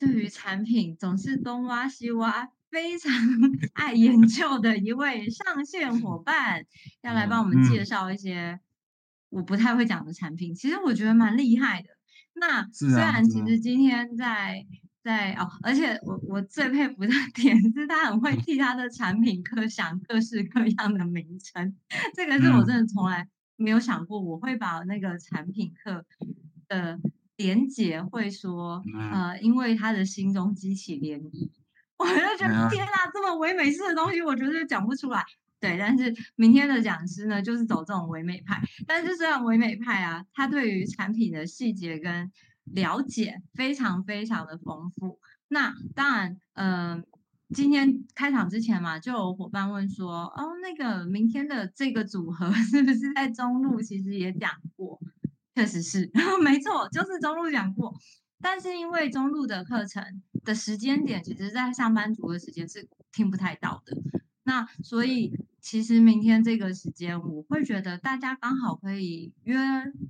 [0.00, 2.50] 对于产品总是东挖西挖。
[2.72, 3.12] 非常
[3.74, 6.64] 爱研究的一位上线伙伴，
[7.02, 8.58] 要来帮我们介绍一些
[9.28, 10.54] 我不太会讲的产品。
[10.54, 11.90] 其实我觉得蛮厉害的。
[12.34, 14.66] 那虽然其实今天在
[15.02, 21.76] 在哦，而且我我最佩服的 点是他很会替他的产品课想各式各样的名称。
[22.14, 26.04] 这个是我真的从来没有想过，我会把那个产品课
[26.68, 26.98] 的
[27.36, 31.50] 连结会说呃，因为他的心中激起涟漪。
[31.98, 35.24] 我就觉得天哪，这么唯美式的东西，我觉得讲不出来。
[35.62, 38.60] 对，但是明天的讲师呢，就是走这种唯美派。
[38.84, 42.32] 但是虽然唯美派啊，他对于产品的细节跟
[42.64, 45.20] 了解非常非常的丰富。
[45.46, 47.06] 那当然，嗯、
[47.54, 54.98] 今天开场之前嘛，就有伙伴问说，哦，那个明天的这个组合 是不是在中路其实也讲过？
[55.54, 56.10] 确实是，
[56.42, 57.94] 没错，就是中路讲过。
[58.40, 60.02] 但是因为中路的课程
[60.42, 63.96] 的时间点，其实在上班族的时间是听不太到的。
[64.44, 65.32] 那所以
[65.62, 69.56] 其实明天这个时间，我会觉得大家刚好可以约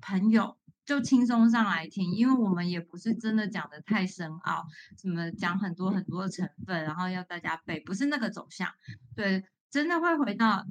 [0.00, 4.66] 朋友，就轻松上来听，因为我们也不是真的讲的太深奥，
[4.98, 8.68] 什么讲很多很多的成分，然后要大家背，不是那个走向。
[9.14, 10.66] 对，真的会回到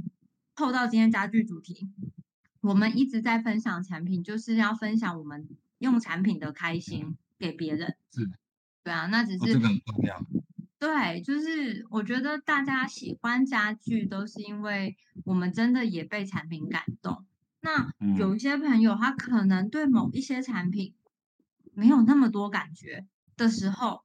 [0.56, 1.90] 扣到今天家具主题，
[2.60, 7.16] 我们一直在分享产品，就是要分享我们用产品的开心。
[7.42, 8.30] 给别人是，
[8.84, 10.24] 对啊，那只是、哦、这个很重要。
[10.82, 17.24] 对，就是我觉得大家喜欢家具，都是因为我们真的也被产品感动。
[17.60, 20.96] 那有一些朋友，他可能对某一些产品
[21.76, 23.06] 没有那么多感觉
[23.38, 24.02] 的时候，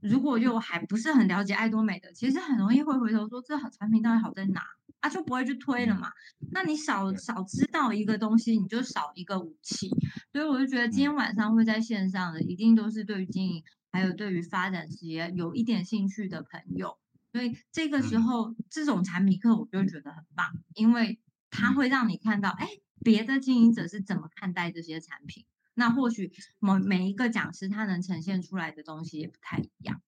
[0.00, 4.62] 如果又还不是很了解爱多美的，其实很容易会回头说，这产品到底好在哪？
[5.04, 6.10] 他、啊、就不会去推了嘛。
[6.50, 9.90] 那你少少知道一个东西，你就少一个武器。
[10.32, 16.96] 所以我就觉得今天晚上会在线上的，一定都是对于经营还有对于发展事业有一点兴趣的朋友。
[17.32, 22.66] 所以这个时候这种产品课，我就觉得很棒，因为它会让你看到，哎，
[23.00, 25.44] 别的经营者是怎么看待这些产品。
[25.74, 30.00] 那或许某每一个讲师他能呈现出来的东西也不太一样。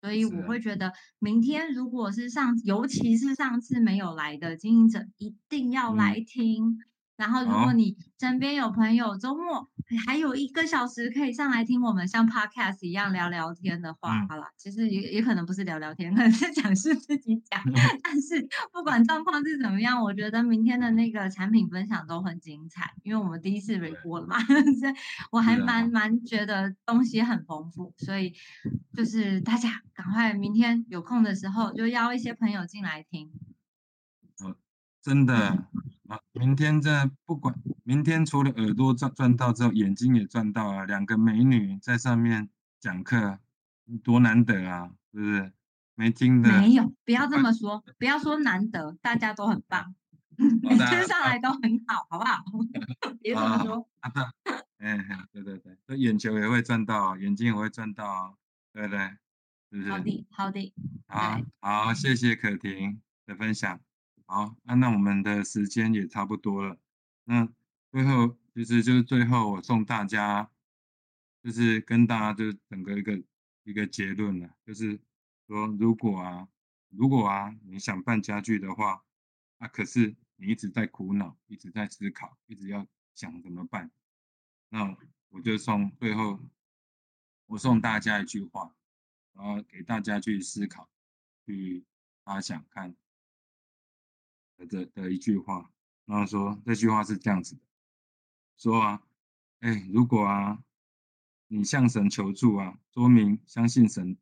[0.00, 6.64] 所以我会觉得，明天如果是上，尤其是上次没有来的经营者，一定要来听。
[6.66, 6.78] 嗯
[7.18, 9.68] 然后，如果你身边有朋友周末
[10.06, 17.60] 还有一个小时可以上来听我们像 podcast 一样聊聊天的话，嗯、好了，其实也也可能不是聊聊天，可能是讲是自己讲。
[18.04, 18.40] 但是
[18.72, 24.38] 不管状况是怎么样，我觉得明天的那个产品分享都很精彩，因为我们第一次 record 了嘛，
[24.78, 24.94] 所以
[25.32, 28.32] 我还蛮蛮觉得东西很丰富，所以
[28.94, 33.32] 就是大家赶快明天有空的时候就邀一些朋友进来听。
[34.44, 34.54] 嗯，
[35.02, 35.66] 真的。
[36.06, 40.84] 啊，明天这不管明天除了耳朵赚赚到之后，眼睛也赚到啊！
[40.84, 43.40] 两个美女在上面讲课，
[44.04, 45.52] 多难得啊，是不是？
[45.96, 49.96] 没听的没有，不要这么说，不要说难得，大家都很棒，
[50.62, 52.44] 每天 上来都很好，好不好？
[53.20, 53.88] 别这么说。
[53.98, 54.22] 啊，对，
[54.78, 58.38] 哎，对对对，这眼球也会赚到，眼睛也会赚到，
[58.72, 59.16] 对不对？
[59.88, 60.74] 好的，好的。
[61.06, 63.80] 好，好，谢谢可婷的分享。
[64.24, 66.78] 好，那那我们的时间也差不多了。
[67.24, 67.48] 那
[67.90, 70.50] 最后其实就是最后我送大家，
[71.42, 73.22] 就是跟大家就整个一个
[73.64, 74.98] 一个结论了，就是
[75.46, 76.48] 说如果啊，
[76.88, 79.04] 如果啊你想办家具的话，
[79.58, 83.90] 啊可是你一直在苦恼，一直在思考，一直要想怎么办，
[84.70, 84.96] 那
[85.28, 86.40] 我就送最后
[87.46, 88.74] 我送大家一句话，
[89.38, 90.90] 然后给大家去思考，
[91.46, 91.84] 去
[92.24, 92.96] 发想看。
[94.56, 95.72] 的的的一句话，
[96.04, 97.62] 然后说这句话是这样子的，
[98.56, 99.06] 说啊，
[99.60, 100.64] 哎，如果啊，
[101.46, 104.18] 你向神求助啊，说明相信神，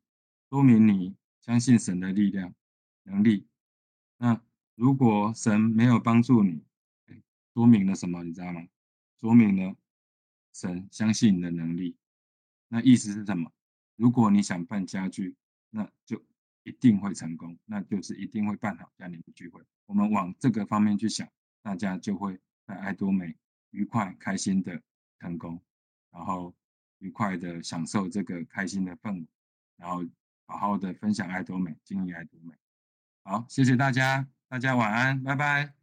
[0.51, 2.53] 说明你相信神的力量、
[3.01, 3.47] 能力。
[4.17, 4.39] 那
[4.75, 6.63] 如果神没有帮助你，
[7.55, 8.23] 说明了什么？
[8.23, 8.67] 你知道吗？
[9.19, 9.75] 说明了
[10.53, 11.97] 神相信你的能力。
[12.67, 13.51] 那意思是什么？
[13.97, 15.35] 如果你想办家具，
[15.69, 16.23] 那就
[16.63, 19.61] 一定会成功，那就是一定会办好家庭聚会。
[19.85, 21.27] 我们往这个方面去想，
[21.61, 23.35] 大家就会在爱多美
[23.71, 24.81] 愉快、开心的
[25.19, 25.61] 成功，
[26.11, 26.55] 然后
[26.99, 29.27] 愉快的享受这个开心的氛围，
[29.77, 30.05] 然后
[30.45, 32.53] 好好的分享爱多美，经营爱多美。
[33.23, 35.76] 好，谢谢大家，大家晚安，拜拜。